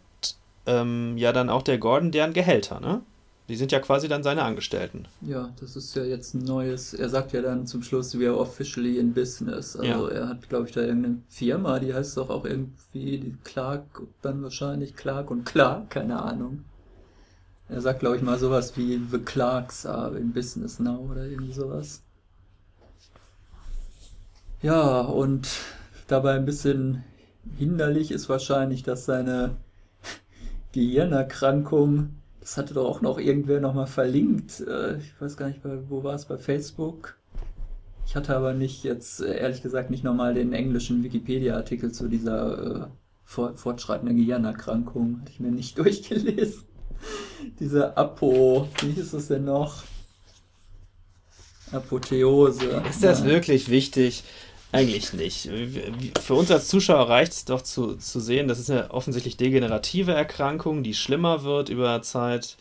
ähm, 0.68 1.16
ja 1.16 1.32
dann 1.32 1.48
auch 1.48 1.62
der 1.62 1.78
Gordon 1.78 2.12
deren 2.12 2.34
Gehälter, 2.34 2.78
ne? 2.78 3.00
Die 3.48 3.56
sind 3.56 3.72
ja 3.72 3.80
quasi 3.80 4.08
dann 4.08 4.22
seine 4.22 4.42
Angestellten. 4.42 5.06
Ja, 5.22 5.50
das 5.58 5.74
ist 5.74 5.96
ja 5.96 6.04
jetzt 6.04 6.34
ein 6.34 6.44
neues. 6.44 6.92
Er 6.92 7.08
sagt 7.08 7.32
ja 7.32 7.40
dann 7.40 7.66
zum 7.66 7.82
Schluss, 7.82 8.18
we 8.18 8.28
are 8.28 8.38
officially 8.38 8.98
in 8.98 9.14
business. 9.14 9.74
Also 9.74 10.10
ja. 10.10 10.14
er 10.14 10.28
hat, 10.28 10.46
glaube 10.50 10.68
ich, 10.68 10.74
da 10.74 10.82
irgendeine 10.82 11.22
Firma, 11.30 11.78
die 11.78 11.94
heißt 11.94 12.18
doch 12.18 12.28
auch 12.28 12.44
irgendwie 12.44 13.18
die 13.18 13.36
Clark, 13.44 14.02
dann 14.20 14.42
wahrscheinlich 14.42 14.94
Clark 14.94 15.30
und 15.30 15.46
Clark, 15.46 15.88
keine 15.88 16.20
Ahnung. 16.20 16.64
Er 17.70 17.80
sagt, 17.80 18.00
glaube 18.00 18.16
ich, 18.16 18.22
mal 18.22 18.38
sowas 18.38 18.76
wie 18.76 19.00
The 19.10 19.18
Clarks 19.18 19.86
are 19.86 20.18
in 20.18 20.32
Business 20.34 20.78
Now 20.78 21.08
oder 21.10 21.24
irgendwie 21.24 21.54
sowas. 21.54 22.02
Ja, 24.60 25.00
und 25.00 25.48
dabei 26.06 26.34
ein 26.34 26.44
bisschen 26.44 27.02
hinderlich 27.56 28.10
ist 28.10 28.28
wahrscheinlich, 28.28 28.82
dass 28.82 29.06
seine 29.06 29.56
Gehirnerkrankung 30.86 32.18
das 32.48 32.56
hatte 32.56 32.72
doch 32.72 32.86
auch 32.86 33.02
noch 33.02 33.18
irgendwer 33.18 33.60
nochmal 33.60 33.86
verlinkt. 33.86 34.60
Äh, 34.60 34.96
ich 34.96 35.20
weiß 35.20 35.36
gar 35.36 35.48
nicht, 35.48 35.60
wo 35.90 36.02
war 36.02 36.14
es, 36.14 36.24
bei 36.24 36.38
Facebook? 36.38 37.18
Ich 38.06 38.16
hatte 38.16 38.34
aber 38.34 38.54
nicht 38.54 38.84
jetzt, 38.84 39.20
äh, 39.20 39.36
ehrlich 39.38 39.62
gesagt, 39.62 39.90
nicht 39.90 40.02
nochmal 40.02 40.32
den 40.32 40.54
englischen 40.54 41.02
Wikipedia-Artikel 41.02 41.92
zu 41.92 42.08
dieser 42.08 42.86
äh, 42.86 42.86
fortschreitenden 43.26 44.16
Gehirnerkrankung. 44.16 45.20
Hatte 45.20 45.30
ich 45.30 45.40
mir 45.40 45.50
nicht 45.50 45.76
durchgelesen. 45.78 46.62
Diese 47.60 47.98
Apo, 47.98 48.66
wie 48.80 48.92
hieß 48.92 49.12
es 49.12 49.28
denn 49.28 49.44
noch? 49.44 49.82
Apotheose. 51.70 52.82
Ist 52.88 53.04
das 53.04 53.20
ja. 53.20 53.26
wirklich 53.26 53.68
wichtig? 53.68 54.24
Eigentlich 54.70 55.14
nicht. 55.14 55.48
Für 56.20 56.34
uns 56.34 56.50
als 56.50 56.68
Zuschauer 56.68 57.08
reicht 57.08 57.32
es 57.32 57.44
doch 57.46 57.62
zu, 57.62 57.96
zu 57.96 58.20
sehen, 58.20 58.48
das 58.48 58.58
ist 58.58 58.70
eine 58.70 58.90
offensichtlich 58.90 59.38
degenerative 59.38 60.12
Erkrankung, 60.12 60.82
die 60.82 60.94
schlimmer 60.94 61.42
wird 61.42 61.70
über 61.70 62.02
Zeit 62.02 62.58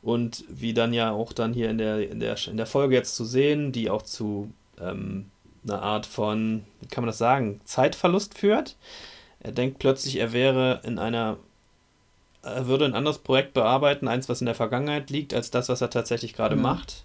und 0.00 0.44
wie 0.48 0.72
dann 0.72 0.92
ja 0.92 1.10
auch 1.10 1.32
dann 1.32 1.52
hier 1.52 1.68
in 1.68 1.78
der, 1.78 2.10
in 2.10 2.20
der, 2.20 2.36
in 2.46 2.56
der 2.56 2.66
Folge 2.66 2.94
jetzt 2.94 3.16
zu 3.16 3.24
sehen, 3.24 3.72
die 3.72 3.90
auch 3.90 4.02
zu 4.02 4.52
ähm, 4.80 5.26
einer 5.64 5.82
Art 5.82 6.06
von, 6.06 6.64
wie 6.80 6.86
kann 6.86 7.02
man 7.02 7.08
das 7.08 7.18
sagen, 7.18 7.60
Zeitverlust 7.64 8.38
führt. 8.38 8.76
Er 9.40 9.50
denkt 9.50 9.80
plötzlich, 9.80 10.16
er 10.16 10.32
wäre 10.32 10.80
in 10.84 10.98
einer, 11.00 11.38
er 12.42 12.68
würde 12.68 12.84
ein 12.84 12.94
anderes 12.94 13.18
Projekt 13.18 13.54
bearbeiten, 13.54 14.06
eins, 14.06 14.28
was 14.28 14.40
in 14.40 14.46
der 14.46 14.54
Vergangenheit 14.54 15.10
liegt, 15.10 15.34
als 15.34 15.50
das, 15.50 15.68
was 15.68 15.80
er 15.80 15.90
tatsächlich 15.90 16.34
gerade 16.34 16.54
ja. 16.54 16.62
macht. 16.62 17.04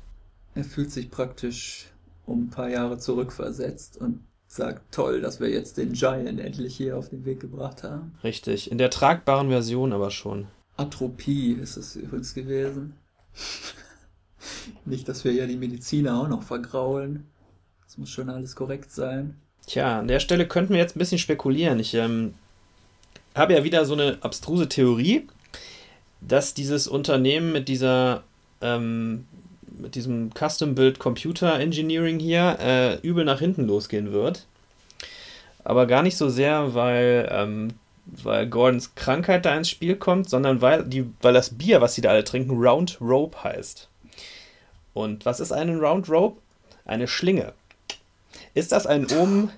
Er 0.53 0.63
fühlt 0.63 0.91
sich 0.91 1.09
praktisch 1.09 1.87
um 2.27 2.43
ein 2.43 2.49
paar 2.51 2.69
Jahre 2.69 2.99
zurückversetzt 2.99 3.97
und 3.97 4.23
sagt, 4.55 4.93
toll, 4.93 5.21
dass 5.21 5.39
wir 5.39 5.49
jetzt 5.49 5.77
den 5.77 5.93
Giant 5.93 6.39
endlich 6.39 6.75
hier 6.75 6.97
auf 6.97 7.09
den 7.09 7.25
Weg 7.25 7.39
gebracht 7.39 7.83
haben. 7.83 8.15
Richtig, 8.23 8.71
in 8.71 8.77
der 8.77 8.89
tragbaren 8.89 9.49
Version 9.49 9.93
aber 9.93 10.11
schon. 10.11 10.47
Atropie 10.77 11.53
ist 11.53 11.77
es 11.77 11.95
übrigens 11.95 12.33
gewesen. 12.33 12.95
Nicht, 14.85 15.07
dass 15.07 15.23
wir 15.23 15.33
ja 15.33 15.47
die 15.47 15.57
Mediziner 15.57 16.19
auch 16.19 16.27
noch 16.27 16.43
vergraulen. 16.43 17.25
Das 17.85 17.97
muss 17.97 18.09
schon 18.09 18.29
alles 18.29 18.55
korrekt 18.55 18.91
sein. 18.91 19.35
Tja, 19.67 19.99
an 19.99 20.07
der 20.07 20.19
Stelle 20.19 20.47
könnten 20.47 20.73
wir 20.73 20.79
jetzt 20.79 20.95
ein 20.95 20.99
bisschen 20.99 21.19
spekulieren. 21.19 21.79
Ich 21.79 21.93
ähm, 21.93 22.33
habe 23.35 23.53
ja 23.53 23.63
wieder 23.63 23.85
so 23.85 23.93
eine 23.93 24.17
abstruse 24.21 24.67
Theorie, 24.67 25.27
dass 26.21 26.53
dieses 26.53 26.87
Unternehmen 26.87 27.51
mit 27.51 27.67
dieser 27.67 28.23
ähm, 28.61 29.25
mit 29.83 29.95
diesem 29.95 30.31
Custom-Build 30.33 30.97
Computer 30.97 31.59
Engineering 31.59 32.17
hier 32.17 32.57
äh, 32.59 32.95
übel 33.01 33.25
nach 33.25 33.39
hinten 33.39 33.67
losgehen 33.67 34.11
wird. 34.11 34.47
Aber 35.63 35.85
gar 35.85 36.01
nicht 36.01 36.17
so 36.17 36.29
sehr, 36.29 36.73
weil, 36.73 37.29
ähm, 37.31 37.67
weil 38.05 38.47
Gordons 38.47 38.95
Krankheit 38.95 39.45
da 39.45 39.55
ins 39.55 39.69
Spiel 39.69 39.95
kommt, 39.95 40.29
sondern 40.29 40.61
weil, 40.61 40.83
die, 40.85 41.05
weil 41.21 41.33
das 41.33 41.51
Bier, 41.51 41.81
was 41.81 41.93
sie 41.93 42.01
da 42.01 42.09
alle 42.09 42.23
trinken, 42.23 42.57
Round 42.57 42.97
Rope 42.99 43.43
heißt. 43.43 43.89
Und 44.93 45.25
was 45.25 45.39
ist 45.39 45.51
eine 45.51 45.77
Round 45.77 46.09
Rope? 46.09 46.39
Eine 46.85 47.07
Schlinge. 47.07 47.53
Ist 48.53 48.71
das 48.71 48.87
ein 48.87 49.07
Omen? 49.11 49.49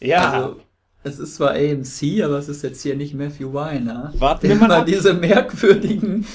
Ja. 0.00 0.32
Also, 0.32 0.60
es 1.04 1.18
ist 1.18 1.36
zwar 1.36 1.50
AMC, 1.52 2.22
aber 2.24 2.38
es 2.38 2.48
ist 2.48 2.62
jetzt 2.62 2.82
hier 2.82 2.96
nicht 2.96 3.14
Matthew 3.14 3.52
Weiner. 3.52 4.12
Warten 4.18 4.48
wir 4.48 4.56
mal 4.56 4.70
ab. 4.70 4.86
diese 4.86 5.14
merkwürdigen 5.14 6.26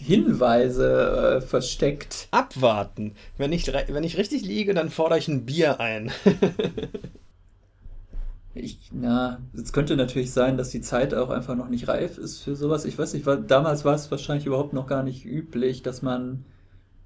Hinweise 0.00 1.36
äh, 1.36 1.40
versteckt. 1.40 2.28
Abwarten. 2.30 3.14
Wenn 3.36 3.52
ich, 3.52 3.66
wenn 3.66 4.04
ich 4.04 4.16
richtig 4.16 4.42
liege, 4.42 4.72
dann 4.72 4.90
fordere 4.90 5.18
ich 5.18 5.28
ein 5.28 5.44
Bier 5.44 5.78
ein. 5.78 6.10
ich, 8.54 8.90
na, 8.92 9.40
es 9.54 9.72
könnte 9.72 9.96
natürlich 9.96 10.32
sein, 10.32 10.56
dass 10.56 10.70
die 10.70 10.80
Zeit 10.80 11.14
auch 11.14 11.28
einfach 11.28 11.54
noch 11.54 11.68
nicht 11.68 11.88
reif 11.88 12.16
ist 12.16 12.42
für 12.42 12.56
sowas. 12.56 12.86
Ich 12.86 12.98
weiß 12.98 13.12
nicht, 13.12 13.26
war, 13.26 13.36
damals 13.36 13.84
war 13.84 13.94
es 13.94 14.10
wahrscheinlich 14.10 14.46
überhaupt 14.46 14.72
noch 14.72 14.86
gar 14.86 15.02
nicht 15.02 15.26
üblich, 15.26 15.82
dass 15.82 16.00
man, 16.00 16.46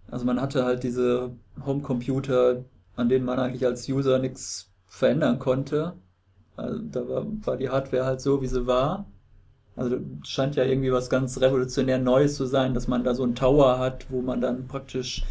also 0.08 0.24
man 0.24 0.40
hatte 0.40 0.64
halt 0.64 0.84
diese 0.84 1.32
Homecomputer, 1.66 2.64
an 2.94 3.08
denen 3.08 3.24
man 3.24 3.40
eigentlich 3.40 3.66
als 3.66 3.88
User 3.88 4.20
nichts 4.20 4.70
verändern 4.86 5.40
konnte. 5.40 5.94
Also 6.56 6.78
da 6.78 7.08
war, 7.08 7.26
war 7.44 7.56
die 7.56 7.70
Hardware 7.70 8.04
halt 8.04 8.20
so, 8.20 8.40
wie 8.40 8.46
sie 8.46 8.68
war. 8.68 9.06
Also 9.76 9.98
scheint 10.22 10.56
ja 10.56 10.64
irgendwie 10.64 10.92
was 10.92 11.10
ganz 11.10 11.40
revolutionär 11.40 11.98
Neues 11.98 12.36
zu 12.36 12.46
sein, 12.46 12.74
dass 12.74 12.86
man 12.86 13.02
da 13.02 13.14
so 13.14 13.24
einen 13.24 13.34
Tower 13.34 13.78
hat, 13.78 14.06
wo 14.10 14.22
man 14.22 14.40
dann 14.40 14.68
praktisch 14.68 15.24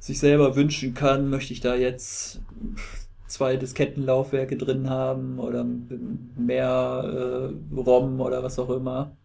sich 0.00 0.18
selber 0.18 0.56
wünschen 0.56 0.94
kann, 0.94 1.28
möchte 1.28 1.52
ich 1.52 1.60
da 1.60 1.74
jetzt 1.74 2.40
zwei 3.26 3.56
Diskettenlaufwerke 3.56 4.56
drin 4.56 4.88
haben 4.88 5.38
oder 5.38 5.66
mehr 6.36 7.52
äh, 7.52 7.74
ROM 7.74 8.20
oder 8.20 8.42
was 8.42 8.58
auch 8.58 8.70
immer. 8.70 9.16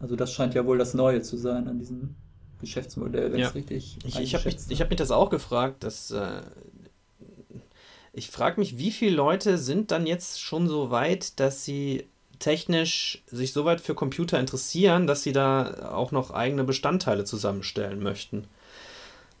Also 0.00 0.16
das 0.16 0.32
scheint 0.32 0.54
ja 0.54 0.66
wohl 0.66 0.78
das 0.78 0.94
Neue 0.94 1.22
zu 1.22 1.36
sein 1.36 1.68
an 1.68 1.78
diesem 1.78 2.16
Geschäftsmodell, 2.60 3.32
wenn 3.32 3.40
ja. 3.40 3.48
es 3.48 3.54
richtig 3.54 3.98
Ich, 4.04 4.18
ich 4.18 4.34
habe 4.34 4.44
mich, 4.44 4.80
hab 4.80 4.90
mich 4.90 4.98
das 4.98 5.10
auch 5.10 5.30
gefragt, 5.30 5.84
dass 5.84 6.10
äh, 6.10 6.42
ich 8.12 8.30
frage 8.30 8.60
mich, 8.60 8.78
wie 8.78 8.90
viele 8.90 9.14
Leute 9.14 9.58
sind 9.58 9.90
dann 9.90 10.06
jetzt 10.06 10.40
schon 10.40 10.68
so 10.68 10.90
weit, 10.90 11.38
dass 11.38 11.64
sie 11.64 12.08
technisch 12.40 13.22
sich 13.26 13.52
so 13.52 13.64
weit 13.64 13.80
für 13.80 13.94
Computer 13.94 14.40
interessieren, 14.40 15.06
dass 15.06 15.22
sie 15.22 15.32
da 15.32 15.92
auch 15.92 16.10
noch 16.10 16.32
eigene 16.32 16.64
Bestandteile 16.64 17.24
zusammenstellen 17.24 18.02
möchten. 18.02 18.48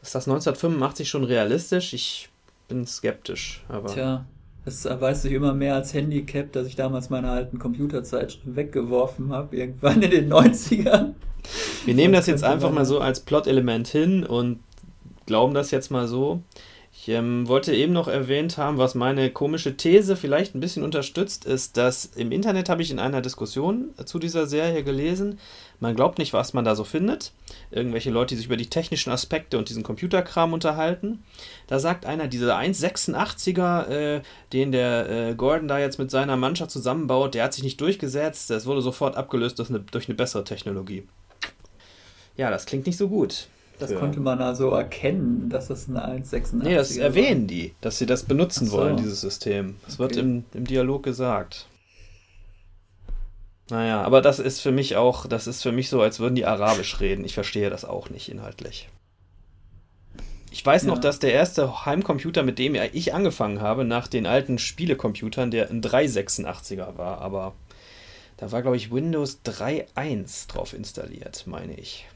Ist 0.02 0.14
das 0.14 0.28
1985 0.28 1.08
schon 1.08 1.24
realistisch? 1.24 1.92
Ich 1.92 2.28
bin 2.68 2.86
skeptisch. 2.86 3.64
Aber 3.68 3.92
Tja, 3.92 4.24
es 4.64 4.84
erweist 4.84 5.22
sich 5.22 5.32
immer 5.32 5.54
mehr 5.54 5.74
als 5.74 5.92
Handicap, 5.94 6.52
dass 6.52 6.66
ich 6.66 6.76
damals 6.76 7.10
meine 7.10 7.30
alten 7.30 7.58
Computerzeitschriften 7.58 8.56
weggeworfen 8.56 9.32
habe, 9.32 9.56
irgendwann 9.56 10.02
in 10.02 10.10
den 10.10 10.32
90ern. 10.32 11.14
Wir 11.84 11.94
nehmen 11.94 12.12
das 12.14 12.26
jetzt 12.26 12.44
einfach 12.44 12.70
mal 12.70 12.84
so 12.84 13.00
als 13.00 13.20
Plot-Element 13.20 13.88
hin 13.88 14.24
und 14.24 14.60
glauben 15.26 15.54
das 15.54 15.70
jetzt 15.70 15.90
mal 15.90 16.06
so. 16.06 16.42
Ähm, 17.10 17.48
wollte 17.48 17.74
eben 17.74 17.92
noch 17.92 18.08
erwähnt 18.08 18.56
haben, 18.56 18.78
was 18.78 18.94
meine 18.94 19.30
komische 19.30 19.76
These 19.76 20.14
vielleicht 20.16 20.54
ein 20.54 20.60
bisschen 20.60 20.84
unterstützt, 20.84 21.44
ist, 21.44 21.76
dass 21.76 22.04
im 22.04 22.30
Internet 22.30 22.68
habe 22.68 22.82
ich 22.82 22.90
in 22.90 22.98
einer 22.98 23.20
Diskussion 23.20 23.90
zu 24.04 24.18
dieser 24.18 24.46
Serie 24.46 24.84
gelesen, 24.84 25.38
man 25.80 25.96
glaubt 25.96 26.18
nicht, 26.18 26.34
was 26.34 26.52
man 26.52 26.64
da 26.64 26.76
so 26.76 26.84
findet. 26.84 27.32
Irgendwelche 27.70 28.10
Leute, 28.10 28.34
die 28.34 28.36
sich 28.36 28.46
über 28.46 28.58
die 28.58 28.68
technischen 28.68 29.10
Aspekte 29.10 29.56
und 29.56 29.70
diesen 29.70 29.82
Computerkram 29.82 30.52
unterhalten. 30.52 31.24
Da 31.66 31.78
sagt 31.80 32.04
einer, 32.04 32.28
dieser 32.28 32.56
1,86er, 32.58 33.88
äh, 33.88 34.22
den 34.52 34.70
der 34.72 35.08
äh, 35.08 35.34
Gordon 35.34 35.68
da 35.68 35.78
jetzt 35.78 35.98
mit 35.98 36.10
seiner 36.10 36.36
Mannschaft 36.36 36.70
zusammenbaut, 36.70 37.34
der 37.34 37.44
hat 37.44 37.54
sich 37.54 37.64
nicht 37.64 37.80
durchgesetzt, 37.80 38.50
das 38.50 38.66
wurde 38.66 38.82
sofort 38.82 39.16
abgelöst 39.16 39.58
durch 39.58 39.70
eine, 39.70 39.80
durch 39.80 40.06
eine 40.08 40.16
bessere 40.16 40.44
Technologie. 40.44 41.08
Ja, 42.36 42.50
das 42.50 42.66
klingt 42.66 42.86
nicht 42.86 42.98
so 42.98 43.08
gut. 43.08 43.48
Das 43.80 43.94
konnte 43.94 44.20
man 44.20 44.40
also 44.40 44.70
erkennen, 44.70 45.48
dass 45.48 45.68
das 45.68 45.88
eine 45.88 46.04
1,86 46.22 46.56
Nee, 46.62 46.74
das 46.74 46.96
erwähnen 46.96 47.46
die, 47.46 47.74
dass 47.80 47.98
sie 47.98 48.06
das 48.06 48.24
benutzen 48.24 48.66
so. 48.66 48.78
wollen, 48.78 48.96
dieses 48.96 49.20
System. 49.20 49.76
Das 49.84 49.94
okay. 49.94 50.02
wird 50.02 50.16
im, 50.16 50.44
im 50.54 50.66
Dialog 50.66 51.02
gesagt. 51.02 51.66
Naja, 53.70 54.02
aber 54.02 54.20
das 54.20 54.38
ist 54.38 54.60
für 54.60 54.72
mich 54.72 54.96
auch, 54.96 55.26
das 55.26 55.46
ist 55.46 55.62
für 55.62 55.72
mich 55.72 55.88
so, 55.88 56.00
als 56.02 56.20
würden 56.20 56.34
die 56.34 56.44
Arabisch 56.44 57.00
reden. 57.00 57.24
Ich 57.24 57.34
verstehe 57.34 57.70
das 57.70 57.84
auch 57.84 58.10
nicht 58.10 58.28
inhaltlich. 58.28 58.88
Ich 60.50 60.66
weiß 60.66 60.82
ja. 60.82 60.88
noch, 60.88 60.98
dass 60.98 61.20
der 61.20 61.32
erste 61.32 61.86
Heimcomputer, 61.86 62.42
mit 62.42 62.58
dem 62.58 62.74
ich 62.74 63.14
angefangen 63.14 63.60
habe, 63.60 63.84
nach 63.84 64.08
den 64.08 64.26
alten 64.26 64.58
Spielecomputern, 64.58 65.50
der 65.50 65.70
ein 65.70 65.80
386er 65.80 66.98
war, 66.98 67.20
aber 67.20 67.54
da 68.36 68.50
war, 68.50 68.62
glaube 68.62 68.76
ich, 68.76 68.90
Windows 68.90 69.40
3.1 69.44 70.48
drauf 70.48 70.72
installiert, 70.72 71.44
meine 71.46 71.74
ich. 71.74 72.06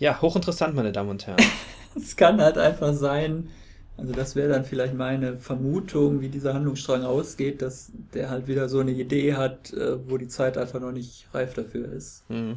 Ja, 0.00 0.18
hochinteressant, 0.22 0.74
meine 0.74 0.92
Damen 0.92 1.10
und 1.10 1.26
Herren. 1.26 1.44
es 1.94 2.16
kann 2.16 2.40
halt 2.40 2.56
einfach 2.56 2.94
sein, 2.94 3.50
also 3.98 4.14
das 4.14 4.34
wäre 4.34 4.48
dann 4.48 4.64
vielleicht 4.64 4.94
meine 4.94 5.36
Vermutung, 5.36 6.22
wie 6.22 6.30
dieser 6.30 6.54
Handlungsstrang 6.54 7.04
ausgeht, 7.04 7.60
dass 7.60 7.92
der 8.14 8.30
halt 8.30 8.48
wieder 8.48 8.70
so 8.70 8.80
eine 8.80 8.92
Idee 8.92 9.34
hat, 9.34 9.74
äh, 9.74 9.98
wo 10.08 10.16
die 10.16 10.28
Zeit 10.28 10.56
einfach 10.56 10.80
noch 10.80 10.90
nicht 10.90 11.28
reif 11.34 11.52
dafür 11.52 11.92
ist. 11.92 12.24
Mhm. 12.30 12.56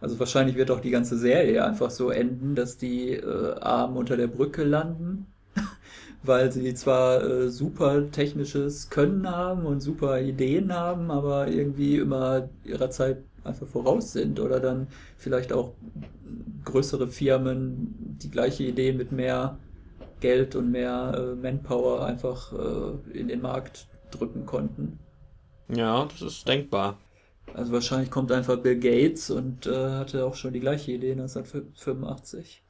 Also 0.00 0.18
wahrscheinlich 0.18 0.56
wird 0.56 0.70
auch 0.70 0.80
die 0.80 0.90
ganze 0.90 1.18
Serie 1.18 1.66
einfach 1.66 1.90
so 1.90 2.08
enden, 2.08 2.54
dass 2.54 2.78
die 2.78 3.10
äh, 3.12 3.60
Armen 3.60 3.98
unter 3.98 4.16
der 4.16 4.28
Brücke 4.28 4.64
landen, 4.64 5.26
weil 6.22 6.50
sie 6.50 6.72
zwar 6.72 7.22
äh, 7.22 7.50
super 7.50 8.10
technisches 8.10 8.88
Können 8.88 9.30
haben 9.30 9.66
und 9.66 9.82
super 9.82 10.18
Ideen 10.22 10.72
haben, 10.72 11.10
aber 11.10 11.48
irgendwie 11.48 11.98
immer 11.98 12.48
ihrer 12.64 12.90
Zeit 12.90 13.18
einfach 13.44 13.66
voraus 13.66 14.12
sind 14.12 14.40
oder 14.40 14.60
dann 14.60 14.88
vielleicht 15.16 15.52
auch 15.52 15.72
größere 16.64 17.08
Firmen 17.08 18.16
die 18.22 18.30
gleiche 18.30 18.64
Idee 18.64 18.92
mit 18.92 19.12
mehr 19.12 19.58
Geld 20.20 20.56
und 20.56 20.70
mehr 20.70 21.14
äh, 21.16 21.34
Manpower 21.34 22.04
einfach 22.04 22.52
äh, 22.52 23.18
in 23.18 23.28
den 23.28 23.40
Markt 23.40 23.86
drücken 24.10 24.46
konnten. 24.46 24.98
Ja, 25.68 26.06
das 26.06 26.22
ist 26.22 26.48
denkbar. 26.48 26.98
Also 27.54 27.72
wahrscheinlich 27.72 28.10
kommt 28.10 28.32
einfach 28.32 28.58
Bill 28.58 28.78
Gates 28.78 29.30
und 29.30 29.66
äh, 29.66 29.90
hatte 29.90 30.24
auch 30.24 30.34
schon 30.34 30.52
die 30.52 30.60
gleiche 30.60 30.92
Idee 30.92 31.12
1985. 31.12 32.62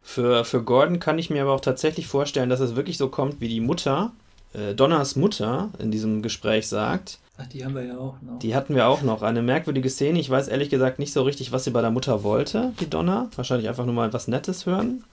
Für, 0.00 0.44
für 0.44 0.62
Gordon 0.62 0.98
kann 0.98 1.18
ich 1.18 1.30
mir 1.30 1.42
aber 1.42 1.52
auch 1.52 1.60
tatsächlich 1.60 2.08
vorstellen, 2.08 2.50
dass 2.50 2.60
es 2.60 2.74
wirklich 2.74 2.98
so 2.98 3.08
kommt, 3.08 3.40
wie 3.40 3.48
die 3.48 3.60
Mutter, 3.60 4.12
äh, 4.52 4.74
Donners 4.74 5.14
Mutter 5.16 5.70
in 5.78 5.90
diesem 5.90 6.22
Gespräch 6.22 6.68
sagt. 6.68 7.20
Ach, 7.42 7.48
die 7.48 7.64
haben 7.64 7.74
wir 7.74 7.84
ja 7.84 7.98
auch 7.98 8.14
noch. 8.22 8.38
Die 8.38 8.54
hatten 8.54 8.74
wir 8.74 8.86
auch 8.86 9.02
noch. 9.02 9.22
Eine 9.22 9.42
merkwürdige 9.42 9.90
Szene. 9.90 10.20
Ich 10.20 10.30
weiß 10.30 10.48
ehrlich 10.48 10.70
gesagt 10.70 10.98
nicht 10.98 11.12
so 11.12 11.22
richtig, 11.22 11.52
was 11.52 11.64
sie 11.64 11.70
bei 11.70 11.80
der 11.80 11.90
Mutter 11.90 12.22
wollte, 12.22 12.72
die 12.80 12.88
Donna. 12.88 13.28
Wahrscheinlich 13.34 13.68
einfach 13.68 13.84
nur 13.84 13.94
mal 13.94 14.12
was 14.12 14.28
Nettes 14.28 14.66
hören. 14.66 15.04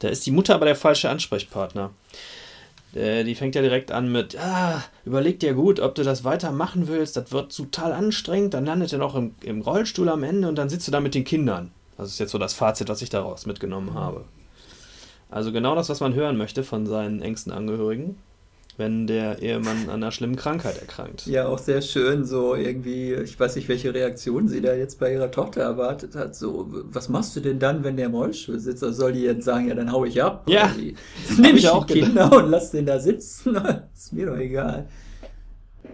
Da 0.00 0.08
ist 0.08 0.26
die 0.26 0.30
Mutter 0.30 0.54
aber 0.54 0.66
der 0.66 0.76
falsche 0.76 1.08
Ansprechpartner. 1.08 1.90
Äh, 2.94 3.24
die 3.24 3.34
fängt 3.34 3.54
ja 3.54 3.62
direkt 3.62 3.92
an 3.92 4.10
mit, 4.10 4.36
ah, 4.38 4.82
überleg 5.04 5.40
dir 5.40 5.54
gut, 5.54 5.78
ob 5.78 5.94
du 5.94 6.02
das 6.02 6.24
weitermachen 6.24 6.88
willst, 6.88 7.16
das 7.18 7.32
wird 7.32 7.54
total 7.54 7.92
anstrengend, 7.92 8.54
dann 8.54 8.64
landet 8.64 8.94
er 8.94 8.98
noch 8.98 9.14
im, 9.14 9.34
im 9.42 9.60
Rollstuhl 9.60 10.08
am 10.08 10.22
Ende 10.22 10.48
und 10.48 10.56
dann 10.56 10.70
sitzt 10.70 10.88
du 10.88 10.92
da 10.92 11.00
mit 11.00 11.14
den 11.14 11.24
Kindern. 11.24 11.70
Das 11.98 12.08
ist 12.08 12.18
jetzt 12.18 12.32
so 12.32 12.38
das 12.38 12.54
Fazit, 12.54 12.88
was 12.88 13.02
ich 13.02 13.10
daraus 13.10 13.44
mitgenommen 13.44 13.92
habe. 13.92 14.24
Also 15.30 15.52
genau 15.52 15.74
das, 15.74 15.90
was 15.90 16.00
man 16.00 16.14
hören 16.14 16.38
möchte 16.38 16.64
von 16.64 16.86
seinen 16.86 17.20
engsten 17.20 17.52
Angehörigen 17.52 18.16
wenn 18.78 19.08
der 19.08 19.42
Ehemann 19.42 19.88
an 19.88 20.02
einer 20.02 20.12
schlimmen 20.12 20.36
Krankheit 20.36 20.78
erkrankt. 20.78 21.26
Ja, 21.26 21.48
auch 21.48 21.58
sehr 21.58 21.82
schön, 21.82 22.24
so 22.24 22.54
irgendwie, 22.54 23.12
ich 23.12 23.38
weiß 23.38 23.56
nicht, 23.56 23.68
welche 23.68 23.92
Reaktion 23.92 24.46
sie 24.46 24.60
da 24.60 24.72
jetzt 24.72 25.00
bei 25.00 25.12
ihrer 25.12 25.32
Tochter 25.32 25.62
erwartet 25.62 26.14
hat. 26.14 26.36
So, 26.36 26.68
was 26.84 27.08
machst 27.08 27.34
du 27.34 27.40
denn 27.40 27.58
dann, 27.58 27.82
wenn 27.82 27.96
der 27.96 28.06
im 28.06 28.14
Rollstuhl 28.14 28.60
sitzt? 28.60 28.84
Also 28.84 29.00
soll 29.00 29.12
die 29.12 29.22
jetzt 29.22 29.44
sagen, 29.44 29.66
ja, 29.66 29.74
dann 29.74 29.90
hau 29.90 30.04
ich 30.04 30.22
ab? 30.22 30.48
Ja, 30.48 30.72
nehme 31.38 31.58
ich 31.58 31.68
auch 31.68 31.84
die 31.86 32.00
Kinder 32.00 32.24
gedacht. 32.24 32.44
und 32.44 32.50
lass 32.50 32.70
den 32.70 32.86
da 32.86 33.00
sitzen. 33.00 33.56
ist 33.94 34.12
mir 34.12 34.26
doch 34.26 34.38
egal. 34.38 34.86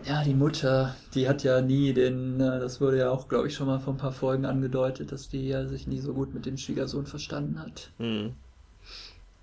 Ja, 0.05 0.23
die 0.23 0.35
Mutter, 0.35 0.95
die 1.15 1.27
hat 1.27 1.43
ja 1.43 1.63
nie 1.63 1.95
den, 1.95 2.39
das 2.39 2.83
wurde 2.83 2.99
ja 2.99 3.11
auch, 3.11 3.29
glaube 3.29 3.49
ich, 3.49 3.55
schon 3.55 3.67
mal 3.67 3.79
vor 3.79 3.95
ein 3.95 3.99
paar 3.99 4.13
Folgen 4.13 4.45
angedeutet, 4.45 5.11
dass 5.11 5.31
die 5.31 5.49
ja 5.49 5.67
sich 5.67 5.87
nie 5.87 6.01
so 6.01 6.13
gut 6.13 6.35
mit 6.35 6.45
dem 6.45 6.59
Schwiegersohn 6.59 7.07
verstanden 7.07 7.59
hat. 7.59 7.91
Hm. 7.99 8.33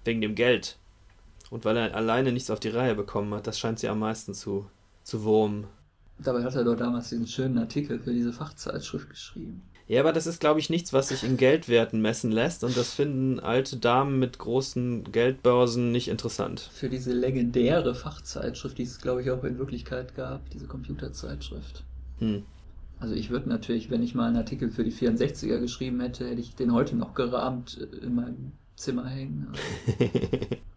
Wegen 0.06 0.22
dem 0.22 0.36
Geld. 0.36 0.78
Und 1.52 1.66
weil 1.66 1.78
er 1.78 1.94
alleine 1.94 2.32
nichts 2.32 2.50
auf 2.50 2.62
die 2.62 2.70
Reihe 2.70 2.96
bekommen 2.96 3.34
hat, 3.34 3.46
das 3.46 3.60
scheint 3.60 3.78
sie 3.78 3.90
am 3.90 4.00
meisten 4.00 4.34
zu, 4.34 4.68
zu 5.04 5.24
wurmen. 5.24 5.68
Dabei 6.18 6.44
hat 6.44 6.56
er 6.56 6.64
doch 6.64 6.78
damals 6.78 7.10
diesen 7.10 7.28
schönen 7.28 7.58
Artikel 7.58 8.00
für 8.00 8.14
diese 8.14 8.32
Fachzeitschrift 8.32 9.10
geschrieben. 9.10 9.62
Ja, 9.88 10.00
aber 10.00 10.14
das 10.14 10.28
ist, 10.28 10.40
glaube 10.40 10.62
ich, 10.62 10.70
nichts, 10.70 10.94
was 10.94 11.10
sich 11.10 11.26
in 11.26 11.36
Geldwerten 11.36 12.02
messen 12.02 12.32
lässt 12.32 12.64
und 12.64 12.78
das 12.78 12.94
finden 12.94 13.42
alte 13.42 13.76
Damen 13.76 14.20
mit 14.20 14.40
großen 14.40 15.12
Geldbörsen 15.12 15.92
nicht 15.92 16.08
interessant. 16.08 16.70
Für 16.72 16.88
diese 16.88 17.12
legendäre 17.12 17.96
Fachzeitschrift, 17.96 18.78
die 18.78 18.84
es, 18.84 19.02
glaube 19.02 19.22
ich, 19.22 19.32
auch 19.32 19.44
in 19.44 19.58
Wirklichkeit 19.58 20.16
gab, 20.16 20.50
diese 20.52 20.68
Computerzeitschrift. 20.68 21.84
Hm. 22.20 22.44
Also 23.02 23.14
ich 23.14 23.30
würde 23.30 23.50
natürlich, 23.50 23.90
wenn 23.90 24.04
ich 24.04 24.16
mal 24.16 24.28
einen 24.28 24.38
Artikel 24.38 24.72
für 24.72 24.86
die 24.86 24.94
64er 24.94 25.60
geschrieben 25.60 26.00
hätte, 26.00 26.30
hätte 26.30 26.40
ich 26.40 26.56
den 26.56 26.72
heute 26.72 26.96
noch 26.96 27.14
gerahmt 27.14 27.76
in 28.02 28.16
meinem 28.16 28.54
Zimmer 28.78 29.08
hängen. 29.08 29.52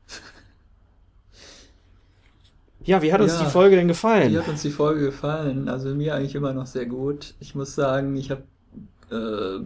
Ja, 2.84 3.00
wie 3.00 3.12
hat 3.12 3.20
uns 3.20 3.32
ja, 3.32 3.44
die 3.44 3.50
Folge 3.50 3.76
denn 3.76 3.88
gefallen? 3.88 4.32
Wie 4.32 4.38
hat 4.38 4.48
uns 4.48 4.62
die 4.62 4.70
Folge 4.70 5.06
gefallen? 5.06 5.68
Also 5.68 5.94
mir 5.94 6.14
eigentlich 6.14 6.34
immer 6.34 6.52
noch 6.52 6.66
sehr 6.66 6.86
gut. 6.86 7.34
Ich 7.40 7.54
muss 7.54 7.74
sagen, 7.74 8.14
ich 8.16 8.30
habe 8.30 8.42
äh, 9.10 9.64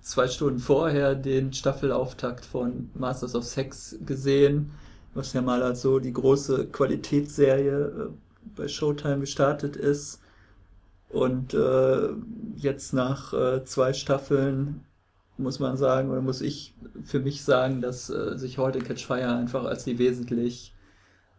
zwei 0.00 0.26
Stunden 0.26 0.58
vorher 0.58 1.14
den 1.14 1.52
Staffelauftakt 1.52 2.44
von 2.44 2.90
Masters 2.94 3.34
of 3.34 3.44
Sex 3.44 3.96
gesehen, 4.04 4.72
was 5.14 5.32
ja 5.32 5.42
mal 5.42 5.62
als 5.62 5.82
so 5.82 6.00
die 6.00 6.12
große 6.12 6.66
Qualitätsserie 6.66 7.84
äh, 7.84 8.08
bei 8.56 8.68
Showtime 8.68 9.20
gestartet 9.20 9.76
ist. 9.76 10.20
Und 11.08 11.54
äh, 11.54 12.08
jetzt 12.56 12.92
nach 12.92 13.32
äh, 13.32 13.64
zwei 13.64 13.92
Staffeln 13.92 14.84
muss 15.38 15.60
man 15.60 15.76
sagen, 15.76 16.10
oder 16.10 16.20
muss 16.20 16.40
ich 16.40 16.74
für 17.04 17.20
mich 17.20 17.44
sagen, 17.44 17.80
dass 17.80 18.10
äh, 18.10 18.36
sich 18.36 18.58
heute 18.58 18.80
Catch 18.80 19.06
Fire 19.06 19.36
einfach 19.36 19.64
als 19.64 19.84
die 19.84 19.98
wesentlich 19.98 20.74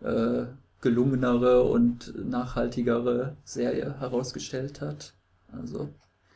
äh, 0.01 0.45
gelungenere 0.81 1.63
und 1.63 2.13
nachhaltigere 2.29 3.35
Serie 3.43 3.99
herausgestellt 3.99 4.81
hat. 4.81 5.13
Also 5.51 5.89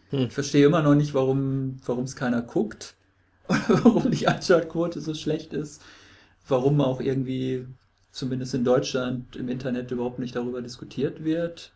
hm. 0.10 0.28
ich 0.28 0.34
verstehe 0.34 0.66
immer 0.66 0.82
noch 0.82 0.96
nicht, 0.96 1.14
warum 1.14 1.78
warum 1.86 2.06
es 2.06 2.16
keiner 2.16 2.42
guckt 2.42 2.96
oder 3.48 3.84
warum 3.84 4.12
die 4.12 4.28
Einschaltquote 4.28 5.02
so 5.02 5.14
schlecht 5.14 5.54
ist, 5.54 5.82
warum 6.48 6.82
auch 6.82 7.02
irgendwie 7.02 7.68
zumindest 8.12 8.54
in 8.54 8.64
Deutschland 8.64 9.36
im 9.36 9.48
Internet 9.48 9.92
überhaupt 9.92 10.20
nicht 10.20 10.36
darüber 10.36 10.62
diskutiert 10.62 11.24
wird. 11.24 11.74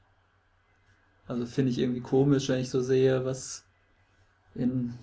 Also 1.28 1.45
finde 1.45 1.71
ich 1.71 1.80
irgendwie 1.80 2.01
komisch, 2.01 2.49
wenn 2.49 2.60
ich 2.60 2.69
so 2.69 2.82
sehe, 2.82 3.25
was 3.25 3.65
in 4.54 4.93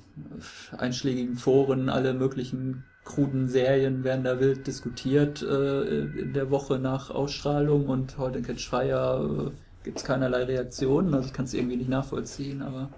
einschlägigen 0.76 1.36
Foren 1.36 1.88
alle 1.88 2.14
möglichen 2.14 2.84
kruden 3.04 3.48
Serien 3.48 4.04
werden 4.04 4.24
da 4.24 4.38
wild 4.38 4.66
diskutiert 4.66 5.42
äh, 5.42 6.02
in 6.02 6.32
der 6.32 6.50
Woche 6.50 6.78
nach 6.78 7.10
Ausstrahlung 7.10 7.86
und 7.88 8.16
heute 8.18 8.38
in 8.38 8.44
Catch 8.44 8.68
Fire 8.68 9.50
äh, 9.50 9.84
gibt 9.84 9.98
es 9.98 10.04
keinerlei 10.04 10.44
Reaktionen. 10.44 11.12
Also 11.14 11.28
ich 11.28 11.32
kann 11.32 11.44
es 11.44 11.54
irgendwie 11.54 11.76
nicht 11.76 11.90
nachvollziehen, 11.90 12.62
aber. 12.62 12.90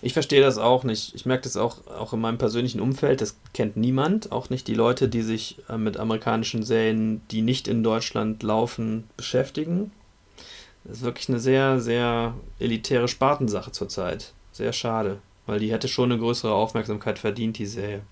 Ich 0.00 0.12
verstehe 0.12 0.42
das 0.42 0.58
auch 0.58 0.84
nicht. 0.84 1.14
Ich 1.14 1.24
merke 1.24 1.44
das 1.44 1.56
auch, 1.56 1.86
auch 1.86 2.12
in 2.12 2.20
meinem 2.20 2.38
persönlichen 2.38 2.80
Umfeld. 2.80 3.20
Das 3.20 3.36
kennt 3.54 3.76
niemand. 3.76 4.32
Auch 4.32 4.50
nicht 4.50 4.68
die 4.68 4.74
Leute, 4.74 5.08
die 5.08 5.22
sich 5.22 5.58
äh, 5.68 5.76
mit 5.76 5.98
amerikanischen 5.98 6.62
Serien, 6.62 7.22
die 7.30 7.42
nicht 7.42 7.68
in 7.68 7.82
Deutschland 7.82 8.42
laufen, 8.42 9.04
beschäftigen. 9.16 9.92
Das 10.84 10.98
ist 10.98 11.04
wirklich 11.04 11.28
eine 11.28 11.40
sehr, 11.40 11.80
sehr 11.80 12.34
elitäre 12.58 13.08
Spartensache 13.08 13.72
zurzeit. 13.72 14.32
Sehr 14.52 14.72
schade. 14.72 15.18
Weil 15.46 15.58
die 15.58 15.72
hätte 15.72 15.88
schon 15.88 16.10
eine 16.10 16.20
größere 16.20 16.52
Aufmerksamkeit 16.52 17.18
verdient, 17.18 17.58
die 17.58 17.66
Serie. 17.66 18.02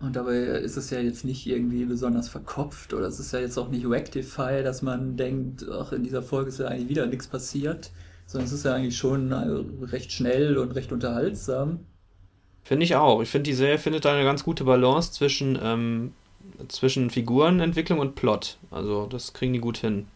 Und 0.00 0.14
dabei 0.14 0.36
ist 0.36 0.76
es 0.76 0.90
ja 0.90 1.00
jetzt 1.00 1.24
nicht 1.24 1.46
irgendwie 1.46 1.84
besonders 1.84 2.28
verkopft 2.28 2.94
oder 2.94 3.06
es 3.06 3.18
ist 3.18 3.32
ja 3.32 3.40
jetzt 3.40 3.58
auch 3.58 3.68
nicht 3.68 3.84
Rectify, 3.84 4.62
dass 4.62 4.80
man 4.80 5.16
denkt, 5.16 5.66
ach, 5.68 5.92
in 5.92 6.04
dieser 6.04 6.22
Folge 6.22 6.50
ist 6.50 6.60
ja 6.60 6.68
eigentlich 6.68 6.88
wieder 6.88 7.06
nichts 7.06 7.26
passiert, 7.26 7.90
sondern 8.26 8.46
es 8.46 8.52
ist 8.52 8.64
ja 8.64 8.74
eigentlich 8.74 8.96
schon 8.96 9.32
äh, 9.32 9.86
recht 9.86 10.12
schnell 10.12 10.56
und 10.56 10.72
recht 10.76 10.92
unterhaltsam. 10.92 11.80
Finde 12.62 12.84
ich 12.84 12.94
auch. 12.94 13.22
Ich 13.22 13.28
finde, 13.28 13.50
die 13.50 13.56
Serie 13.56 13.78
findet 13.78 14.04
da 14.04 14.12
eine 14.12 14.24
ganz 14.24 14.44
gute 14.44 14.64
Balance 14.64 15.12
zwischen 15.12 15.58
ähm, 15.60 16.12
zwischen 16.68 17.10
Figurenentwicklung 17.10 17.98
und 17.98 18.14
Plot. 18.14 18.58
Also 18.70 19.06
das 19.06 19.32
kriegen 19.32 19.52
die 19.52 19.60
gut 19.60 19.78
hin. 19.78 20.06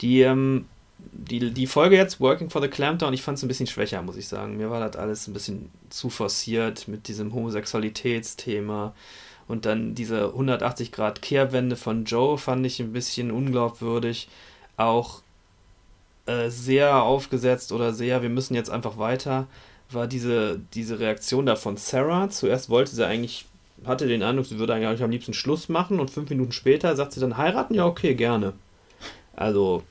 Die, 0.00 0.20
ähm, 0.20 0.66
die, 1.12 1.50
die 1.50 1.66
Folge 1.66 1.96
jetzt, 1.96 2.20
Working 2.20 2.50
for 2.50 2.62
the 2.62 2.68
Clampdown, 2.68 3.12
ich 3.12 3.22
fand 3.22 3.38
es 3.38 3.44
ein 3.44 3.48
bisschen 3.48 3.66
schwächer, 3.66 4.02
muss 4.02 4.16
ich 4.16 4.28
sagen. 4.28 4.56
Mir 4.56 4.70
war 4.70 4.80
das 4.80 4.96
alles 4.96 5.26
ein 5.26 5.34
bisschen 5.34 5.70
zu 5.90 6.10
forciert 6.10 6.88
mit 6.88 7.08
diesem 7.08 7.34
Homosexualitätsthema. 7.34 8.94
Und 9.48 9.64
dann 9.64 9.94
diese 9.94 10.26
180 10.26 10.92
Grad 10.92 11.22
Kehrwende 11.22 11.76
von 11.76 12.04
Joe 12.04 12.36
fand 12.38 12.66
ich 12.66 12.80
ein 12.80 12.92
bisschen 12.92 13.30
unglaubwürdig. 13.30 14.28
Auch 14.76 15.22
äh, 16.26 16.50
sehr 16.50 17.02
aufgesetzt 17.02 17.72
oder 17.72 17.92
sehr, 17.92 18.22
wir 18.22 18.28
müssen 18.28 18.54
jetzt 18.54 18.70
einfach 18.70 18.98
weiter, 18.98 19.46
war 19.90 20.08
diese, 20.08 20.60
diese 20.74 20.98
Reaktion 20.98 21.46
da 21.46 21.54
von 21.54 21.76
Sarah. 21.76 22.28
Zuerst 22.30 22.68
wollte 22.68 22.94
sie 22.94 23.06
eigentlich, 23.06 23.46
hatte 23.84 24.08
den 24.08 24.24
Eindruck, 24.24 24.46
sie 24.46 24.58
würde 24.58 24.74
eigentlich 24.74 25.02
am 25.04 25.10
liebsten 25.10 25.34
Schluss 25.34 25.68
machen 25.68 26.00
und 26.00 26.10
fünf 26.10 26.28
Minuten 26.28 26.52
später 26.52 26.96
sagt 26.96 27.12
sie 27.12 27.20
dann 27.20 27.36
heiraten, 27.36 27.74
ja 27.74 27.86
okay, 27.86 28.14
gerne. 28.14 28.54
Also, 29.36 29.84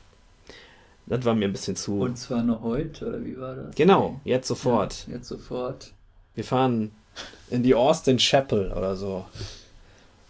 das 1.08 1.24
war 1.26 1.36
mir 1.36 1.46
ein 1.46 1.52
bisschen 1.52 1.76
zu. 1.76 2.00
Und 2.00 2.18
zwar 2.18 2.44
noch 2.44 2.62
heute, 2.62 3.08
oder 3.08 3.24
wie 3.24 3.38
war 3.38 3.56
das? 3.56 3.76
Genau, 3.76 4.20
jetzt 4.24 4.48
sofort. 4.48 5.06
Ja, 5.08 5.16
jetzt 5.16 5.28
sofort. 5.28 5.92
Wir 6.34 6.44
fahren 6.44 6.92
in 7.50 7.64
die 7.64 7.76
Austin 7.76 8.18
Chapel 8.18 8.72
oder 8.72 8.96
so, 8.96 9.26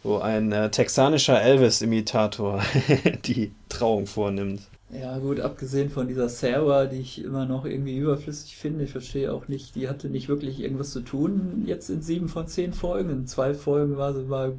wo 0.03 0.17
ein 0.17 0.51
äh, 0.51 0.69
texanischer 0.69 1.41
Elvis-Imitator 1.41 2.61
die 3.25 3.51
Trauung 3.69 4.05
vornimmt. 4.05 4.61
Ja, 4.91 5.17
gut, 5.17 5.39
abgesehen 5.39 5.89
von 5.89 6.07
dieser 6.07 6.29
Sarah, 6.29 6.85
die 6.85 6.99
ich 6.99 7.23
immer 7.23 7.45
noch 7.45 7.65
irgendwie 7.65 7.97
überflüssig 7.97 8.55
finde, 8.55 8.83
ich 8.83 8.91
verstehe 8.91 9.33
auch 9.33 9.47
nicht, 9.47 9.75
die 9.75 9.89
hatte 9.89 10.09
nicht 10.09 10.29
wirklich 10.29 10.59
irgendwas 10.61 10.91
zu 10.91 11.01
tun 11.01 11.63
jetzt 11.65 11.89
in 11.89 12.01
sieben 12.01 12.29
von 12.29 12.47
zehn 12.47 12.71
Folgen. 12.71 13.09
In 13.09 13.27
zwei 13.27 13.53
Folgen 13.53 13.97
war 13.97 14.13
sie 14.13 14.29
war 14.29 14.53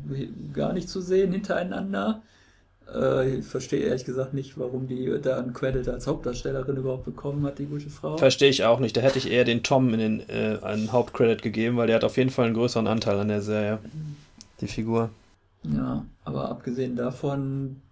gar 0.52 0.72
nicht 0.72 0.88
zu 0.88 1.00
sehen 1.00 1.33
hintereinander. 1.33 2.22
Äh, 2.92 3.38
ich 3.38 3.46
verstehe 3.46 3.81
ehrlich 3.81 4.05
gesagt 4.05 4.35
nicht, 4.35 4.59
warum 4.59 4.87
die 4.87 5.12
da 5.20 5.38
einen 5.38 5.53
Credit 5.53 5.88
als 5.88 6.07
Hauptdarstellerin 6.07 6.77
überhaupt 6.77 7.05
bekommen 7.05 7.44
hat, 7.44 7.59
die 7.59 7.66
gute 7.66 7.90
Frau. 7.90 8.16
Verstehe 8.16 8.51
ich 8.51 8.64
auch 8.64 8.79
nicht. 8.79 8.96
Da 8.96 9.01
hätte 9.01 9.18
ich 9.18 9.31
eher 9.31 9.44
den 9.44 9.62
Tom 9.62 9.92
in 9.94 10.01
den, 10.01 10.29
äh, 10.29 10.59
einen 10.62 10.92
Hauptcredit 10.92 11.42
gegeben, 11.42 11.77
weil 11.77 11.88
der 11.88 11.96
hat 11.96 12.05
auf 12.05 12.16
jeden 12.16 12.31
Fall 12.31 12.46
einen 12.46 12.55
größeren 12.55 12.87
Anteil 12.87 13.18
an 13.18 13.29
der 13.29 13.42
Serie. 13.42 13.79
Die 14.61 14.68
Figur. 14.68 15.11
Ja, 15.62 16.05
aber 16.25 16.49
abgesehen 16.49 16.96
davon 16.96 17.83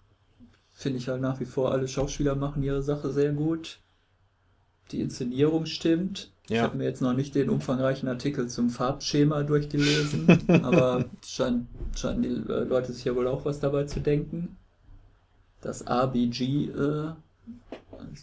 finde 0.73 0.99
ich 0.99 1.09
halt 1.09 1.21
nach 1.21 1.41
wie 1.41 1.45
vor, 1.45 1.73
alle 1.73 1.89
Schauspieler 1.89 2.35
machen 2.35 2.63
ihre 2.63 2.83
Sache 2.83 3.11
sehr 3.11 3.33
gut. 3.33 3.79
Die 4.93 5.01
Inszenierung 5.01 5.67
stimmt. 5.67 6.31
Ja. 6.49 6.57
Ich 6.57 6.63
habe 6.63 6.77
mir 6.77 6.85
jetzt 6.85 7.01
noch 7.01 7.15
nicht 7.15 7.35
den 7.35 7.49
umfangreichen 7.49 8.09
Artikel 8.09 8.49
zum 8.49 8.71
Farbschema 8.71 9.43
durchgelesen, 9.45 10.39
aber 10.63 11.07
scheinen, 11.27 11.69
scheinen 11.97 12.23
die 12.23 12.53
äh, 12.53 12.65
Leute 12.65 12.93
sich 12.93 13.05
ja 13.05 13.17
wohl 13.17 13.27
auch 13.27 13.45
was 13.45 13.61
dabei 13.61 13.85
zu 13.85 14.01
denken 14.01 14.57
das 15.65 15.87
RBG 15.87 16.67
äh, 16.67 17.13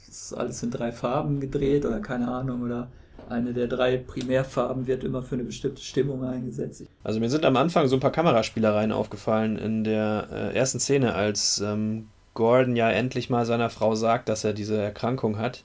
ist 0.07 0.33
alles 0.33 0.63
in 0.63 0.71
drei 0.71 0.91
Farben 0.91 1.39
gedreht 1.39 1.85
oder 1.85 1.99
keine 1.99 2.27
Ahnung 2.27 2.61
oder 2.61 2.87
eine 3.29 3.53
der 3.53 3.67
drei 3.67 3.97
Primärfarben 3.97 4.87
wird 4.87 5.03
immer 5.03 5.23
für 5.23 5.35
eine 5.35 5.45
bestimmte 5.45 5.81
Stimmung 5.81 6.23
eingesetzt. 6.23 6.83
Also 7.03 7.19
mir 7.19 7.29
sind 7.29 7.45
am 7.45 7.55
Anfang 7.55 7.87
so 7.87 7.95
ein 7.95 8.01
paar 8.01 8.11
Kameraspielereien 8.11 8.91
aufgefallen 8.91 9.57
in 9.57 9.83
der 9.83 10.27
äh, 10.31 10.55
ersten 10.55 10.79
Szene, 10.79 11.15
als 11.15 11.59
ähm, 11.59 12.09
Gordon 12.33 12.75
ja 12.75 12.89
endlich 12.91 13.29
mal 13.29 13.45
seiner 13.45 13.69
Frau 13.69 13.95
sagt, 13.95 14.29
dass 14.29 14.43
er 14.43 14.53
diese 14.53 14.77
Erkrankung 14.77 15.37
hat. 15.37 15.63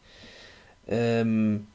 Ähm, 0.87 1.67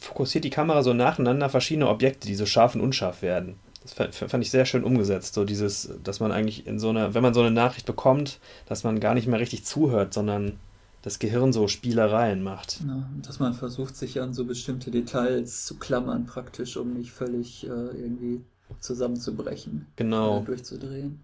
fokussiert 0.00 0.44
die 0.44 0.50
Kamera 0.50 0.82
so 0.82 0.92
nacheinander 0.92 1.48
verschiedene 1.48 1.88
Objekte, 1.88 2.26
die 2.26 2.34
so 2.34 2.46
scharf 2.46 2.74
und 2.74 2.80
unscharf 2.80 3.22
werden. 3.22 3.56
Das 3.94 4.16
fand 4.16 4.42
ich 4.42 4.50
sehr 4.50 4.66
schön 4.66 4.84
umgesetzt. 4.84 5.34
So 5.34 5.44
dieses, 5.44 5.90
dass 6.02 6.20
man 6.20 6.32
eigentlich 6.32 6.66
in 6.66 6.78
so 6.78 6.90
einer, 6.90 7.14
wenn 7.14 7.22
man 7.22 7.34
so 7.34 7.40
eine 7.40 7.50
Nachricht 7.50 7.86
bekommt, 7.86 8.40
dass 8.66 8.84
man 8.84 9.00
gar 9.00 9.14
nicht 9.14 9.26
mehr 9.26 9.40
richtig 9.40 9.64
zuhört, 9.64 10.14
sondern 10.14 10.58
das 11.02 11.18
Gehirn 11.18 11.52
so 11.52 11.68
Spielereien 11.68 12.42
macht. 12.42 12.80
Ja, 12.86 13.08
dass 13.22 13.38
man 13.38 13.54
versucht, 13.54 13.96
sich 13.96 14.20
an 14.20 14.34
so 14.34 14.44
bestimmte 14.44 14.90
Details 14.90 15.64
zu 15.64 15.76
klammern, 15.76 16.26
praktisch, 16.26 16.76
um 16.76 16.94
nicht 16.94 17.12
völlig 17.12 17.64
äh, 17.64 17.68
irgendwie 17.68 18.40
zusammenzubrechen. 18.80 19.86
Genau. 19.94 20.40
Durchzudrehen. 20.40 21.20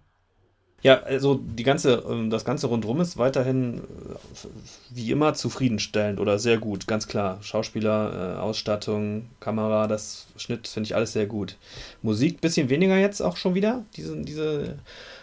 Ja, 0.82 1.00
also 1.04 1.36
die 1.36 1.62
ganze, 1.62 2.02
ähm, 2.10 2.28
das 2.28 2.44
ganze 2.44 2.66
rundrum 2.66 3.00
ist 3.00 3.16
weiterhin 3.16 3.78
äh, 3.78 4.48
wie 4.90 5.12
immer 5.12 5.32
zufriedenstellend 5.32 6.18
oder 6.18 6.40
sehr 6.40 6.58
gut, 6.58 6.88
ganz 6.88 7.06
klar. 7.06 7.38
Schauspieler, 7.40 8.36
äh, 8.36 8.40
Ausstattung, 8.40 9.26
Kamera, 9.38 9.86
das 9.86 10.26
Schnitt 10.36 10.66
finde 10.66 10.88
ich 10.88 10.96
alles 10.96 11.12
sehr 11.12 11.26
gut. 11.26 11.56
Musik 12.02 12.40
bisschen 12.40 12.68
weniger 12.68 12.96
jetzt 12.96 13.20
auch 13.20 13.36
schon 13.36 13.54
wieder. 13.54 13.84
Diese, 13.96 14.16
diese 14.22 14.74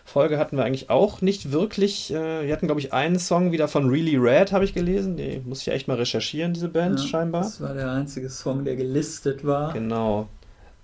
Folge 0.06 0.38
hatten 0.38 0.56
wir 0.56 0.64
eigentlich 0.64 0.90
auch 0.90 1.22
nicht 1.22 1.52
wirklich. 1.52 2.14
Äh, 2.14 2.48
wir 2.48 2.54
hatten, 2.54 2.68
glaube 2.68 2.80
ich, 2.80 2.94
einen 2.94 3.20
Song 3.20 3.52
wieder 3.52 3.68
von 3.68 3.90
Really 3.90 4.16
Red, 4.16 4.54
habe 4.54 4.64
ich 4.64 4.74
gelesen. 4.74 5.18
Die 5.18 5.42
muss 5.44 5.60
ich 5.60 5.66
ja 5.66 5.74
echt 5.74 5.90
mal 5.90 5.98
recherchieren, 5.98 6.54
diese 6.54 6.70
Band 6.70 7.02
ja, 7.02 7.06
scheinbar. 7.06 7.42
Das 7.42 7.60
war 7.60 7.74
der 7.74 7.92
einzige 7.92 8.30
Song, 8.30 8.64
der 8.64 8.78
gelistet 8.78 9.46
war. 9.46 9.74
Genau. 9.74 10.30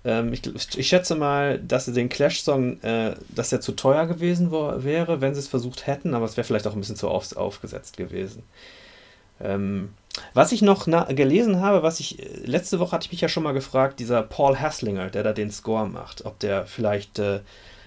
Ähm, 0.06 0.32
ich, 0.32 0.42
ich, 0.76 0.88
schätze 0.88 1.16
mal, 1.16 1.58
dass 1.58 1.86
den 1.86 2.08
Clash-Song, 2.08 2.80
äh, 2.82 3.16
dass 3.28 3.50
der 3.50 3.60
zu 3.60 3.72
teuer 3.72 4.06
gewesen 4.06 4.52
wäre, 4.52 5.20
wenn 5.20 5.34
sie 5.34 5.40
es 5.40 5.48
versucht 5.48 5.88
hätten, 5.88 6.14
aber 6.14 6.24
es 6.24 6.36
wäre 6.36 6.46
vielleicht 6.46 6.68
auch 6.68 6.74
ein 6.74 6.80
bisschen 6.80 6.94
zu 6.94 7.08
auf, 7.08 7.36
aufgesetzt 7.36 7.96
gewesen. 7.96 8.44
Ähm, 9.40 9.90
was 10.32 10.52
ich 10.52 10.62
noch 10.62 10.86
gelesen 10.86 11.60
habe, 11.60 11.82
was 11.82 11.98
ich, 11.98 12.20
äh, 12.20 12.38
letzte 12.44 12.78
Woche 12.78 12.92
hatte 12.92 13.06
ich 13.06 13.12
mich 13.12 13.20
ja 13.20 13.28
schon 13.28 13.42
mal 13.42 13.52
gefragt, 13.52 13.98
dieser 13.98 14.22
Paul 14.22 14.56
Hasslinger, 14.56 15.10
der 15.10 15.24
da 15.24 15.32
den 15.32 15.50
Score 15.50 15.88
macht, 15.88 16.24
ob 16.24 16.38
der 16.38 16.66
vielleicht 16.66 17.18
äh, 17.18 17.40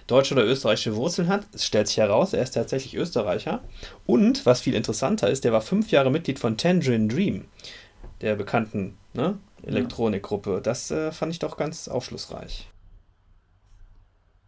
deutsche 0.08 0.34
oder 0.34 0.46
österreichische 0.46 0.98
Wurzeln 0.98 1.30
hat. 1.30 1.48
Es 1.54 1.66
stellt 1.66 1.88
sich 1.88 1.98
heraus, 1.98 2.34
er 2.34 2.44
ist 2.44 2.52
tatsächlich 2.52 2.96
Österreicher. 2.96 3.62
Und, 4.06 4.46
was 4.46 4.60
viel 4.60 4.76
interessanter 4.76 5.30
ist, 5.30 5.46
der 5.46 5.54
war 5.54 5.62
fünf 5.62 5.90
Jahre 5.92 6.12
Mitglied 6.12 6.38
von 6.38 6.58
Tangerine 6.58 7.08
Dream, 7.08 7.46
der 8.20 8.36
bekannten 8.36 8.98
ne, 9.14 9.38
Elektronikgruppe. 9.64 10.62
Das 10.64 10.92
äh, 10.92 11.12
fand 11.12 11.32
ich 11.32 11.40
doch 11.40 11.58
ganz 11.58 11.88
aufschlussreich. 11.88 12.68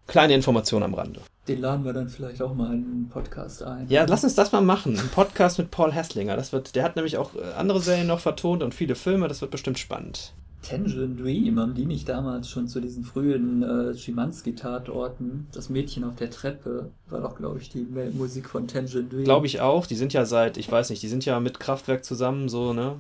Kleine 0.08 0.34
Information 0.34 0.84
am 0.84 0.94
Rande. 0.94 1.22
Den 1.48 1.62
laden 1.62 1.86
wir 1.86 1.94
dann 1.94 2.10
vielleicht 2.10 2.42
auch 2.42 2.54
mal 2.54 2.74
in 2.74 2.84
einen 2.84 3.10
Podcast 3.10 3.64
ein. 3.64 3.88
Ja, 3.88 4.06
lass 4.06 4.24
uns 4.24 4.36
das 4.36 4.52
mal 4.52 4.62
machen. 4.62 5.00
Ein 5.00 5.10
Podcast 5.10 5.58
mit 5.58 5.72
Paul 5.72 5.92
Hesslinger. 5.92 6.36
Das 6.36 6.52
wird, 6.52 6.76
der 6.76 6.84
hat 6.84 6.96
nämlich 6.96 7.18
auch 7.18 7.34
äh, 7.36 7.54
andere 7.58 7.80
Serien 7.80 8.08
noch 8.08 8.20
vertont 8.20 8.62
und 8.62 8.74
viele 8.74 8.96
Filme. 8.96 9.28
Das 9.28 9.42
wird 9.42 9.52
bestimmt 9.52 9.80
spannend. 9.80 10.34
Tangerine 10.62 11.16
Dream, 11.16 11.60
haben 11.60 11.74
die 11.74 11.86
nicht 11.86 12.08
damals 12.08 12.48
schon 12.48 12.68
zu 12.68 12.80
diesen 12.80 13.04
frühen 13.04 13.64
äh, 13.64 13.96
Schimanski-Tatorten? 13.96 15.48
Das 15.52 15.70
Mädchen 15.70 16.04
auf 16.04 16.16
der 16.16 16.30
Treppe 16.30 16.92
war 17.10 17.22
doch, 17.22 17.36
glaube 17.36 17.60
ich, 17.60 17.70
die 17.70 17.88
Musik 18.14 18.48
von 18.48 18.68
Tangerine 18.68 19.10
Dream. 19.10 19.24
Glaube 19.24 19.48
ich 19.48 19.62
auch. 19.62 19.88
Die 19.88 19.96
sind 19.96 20.14
ja 20.14 20.26
seit, 20.26 20.58
ich 20.58 20.72
weiß 20.72 20.92
nicht, 20.92 21.02
die 21.02 21.08
sind 21.08 21.26
ja 21.26 21.40
mit 21.40 21.60
Kraftwerk 21.60 22.06
zusammen, 22.06 22.48
so, 22.48 22.74
ne? 22.74 22.98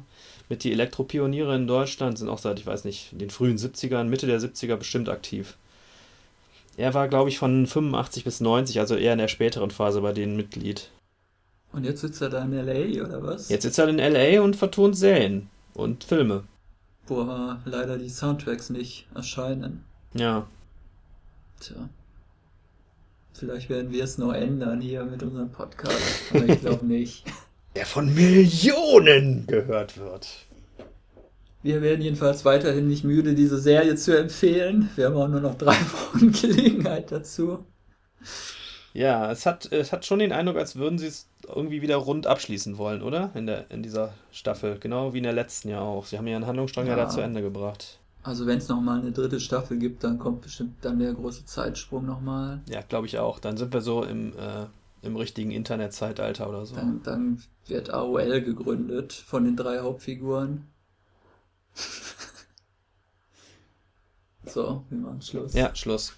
Mit 0.51 0.65
die 0.65 0.73
Elektropioniere 0.73 1.55
in 1.55 1.65
Deutschland, 1.65 2.17
sind 2.17 2.27
auch 2.27 2.37
seit, 2.37 2.59
ich 2.59 2.67
weiß 2.67 2.83
nicht, 2.83 3.09
den 3.13 3.29
frühen 3.29 3.57
70ern, 3.57 4.03
Mitte 4.03 4.27
der 4.27 4.41
70er 4.41 4.75
bestimmt 4.75 5.07
aktiv. 5.07 5.55
Er 6.75 6.93
war, 6.93 7.07
glaube 7.07 7.29
ich, 7.29 7.39
von 7.39 7.65
85 7.65 8.25
bis 8.25 8.41
90, 8.41 8.81
also 8.81 8.95
eher 8.95 9.13
in 9.13 9.19
der 9.19 9.29
späteren 9.29 9.71
Phase 9.71 10.01
bei 10.01 10.11
denen 10.11 10.35
Mitglied. 10.35 10.89
Und 11.71 11.85
jetzt 11.85 12.01
sitzt 12.01 12.21
er 12.21 12.27
da 12.27 12.43
in 12.43 12.51
L.A. 12.51 13.05
oder 13.05 13.23
was? 13.23 13.47
Jetzt 13.47 13.63
sitzt 13.63 13.79
er 13.79 13.87
in 13.87 13.97
L.A. 13.97 14.41
und 14.41 14.57
vertont 14.57 14.97
Serien 14.97 15.49
und 15.73 16.03
Filme. 16.03 16.43
Wo 17.07 17.21
aber 17.21 17.61
leider 17.63 17.97
die 17.97 18.09
Soundtracks 18.09 18.69
nicht 18.69 19.07
erscheinen. 19.15 19.85
Ja. 20.13 20.47
Tja. 21.61 21.77
Vielleicht 23.31 23.69
werden 23.69 23.91
wir 23.91 24.03
es 24.03 24.17
noch 24.17 24.33
ändern 24.33 24.81
hier 24.81 25.05
mit 25.05 25.23
unserem 25.23 25.49
Podcast, 25.49 26.01
aber 26.33 26.45
ich 26.45 26.59
glaube 26.59 26.85
nicht 26.85 27.23
der 27.75 27.85
von 27.85 28.13
Millionen 28.13 29.47
gehört 29.47 29.97
wird. 29.97 30.27
Wir 31.63 31.81
werden 31.81 32.01
jedenfalls 32.01 32.43
weiterhin 32.43 32.87
nicht 32.87 33.03
müde, 33.03 33.35
diese 33.35 33.59
Serie 33.59 33.95
zu 33.95 34.17
empfehlen. 34.17 34.89
Wir 34.95 35.05
haben 35.05 35.15
auch 35.15 35.27
nur 35.27 35.41
noch 35.41 35.55
drei 35.55 35.75
Wochen 36.13 36.31
Gelegenheit 36.31 37.11
dazu. 37.11 37.65
Ja, 38.93 39.31
es 39.31 39.45
hat, 39.45 39.71
es 39.71 39.93
hat 39.93 40.05
schon 40.05 40.19
den 40.19 40.31
Eindruck, 40.31 40.57
als 40.57 40.75
würden 40.75 40.97
sie 40.97 41.07
es 41.07 41.29
irgendwie 41.47 41.81
wieder 41.81 41.95
rund 41.95 42.27
abschließen 42.27 42.77
wollen, 42.77 43.01
oder? 43.01 43.31
In, 43.35 43.45
der, 43.45 43.69
in 43.69 43.83
dieser 43.83 44.13
Staffel. 44.31 44.79
Genau 44.79 45.13
wie 45.13 45.19
in 45.19 45.23
der 45.23 45.33
letzten 45.33 45.69
ja 45.69 45.79
auch. 45.79 46.05
Sie 46.05 46.17
haben 46.17 46.27
einen 46.27 46.47
Handlungsstrang 46.47 46.87
ja, 46.87 46.97
ja 46.97 47.03
da 47.05 47.09
zu 47.09 47.21
Ende 47.21 47.41
gebracht. 47.41 47.99
Also 48.23 48.45
wenn 48.45 48.57
es 48.57 48.67
nochmal 48.67 48.99
eine 48.99 49.11
dritte 49.11 49.39
Staffel 49.39 49.77
gibt, 49.77 50.03
dann 50.03 50.19
kommt 50.19 50.41
bestimmt 50.41 50.75
dann 50.81 50.99
der 50.99 51.13
große 51.13 51.45
Zeitsprung 51.45 52.05
nochmal. 52.05 52.61
Ja, 52.67 52.81
glaube 52.81 53.07
ich 53.07 53.17
auch. 53.17 53.39
Dann 53.39 53.57
sind 53.57 53.73
wir 53.73 53.81
so 53.81 54.03
im 54.03 54.33
äh, 54.33 54.65
im 55.01 55.15
richtigen 55.15 55.51
Internetzeitalter 55.51 56.49
oder 56.49 56.65
so. 56.65 56.75
Dann, 56.75 57.03
dann 57.03 57.43
wird 57.67 57.91
AOL 57.91 58.41
gegründet 58.41 59.13
von 59.13 59.43
den 59.43 59.55
drei 59.55 59.79
Hauptfiguren. 59.79 60.67
so, 64.45 64.85
wir 64.89 64.97
machen 64.97 65.21
Schluss. 65.21 65.53
Ja, 65.53 65.75
Schluss. 65.75 66.13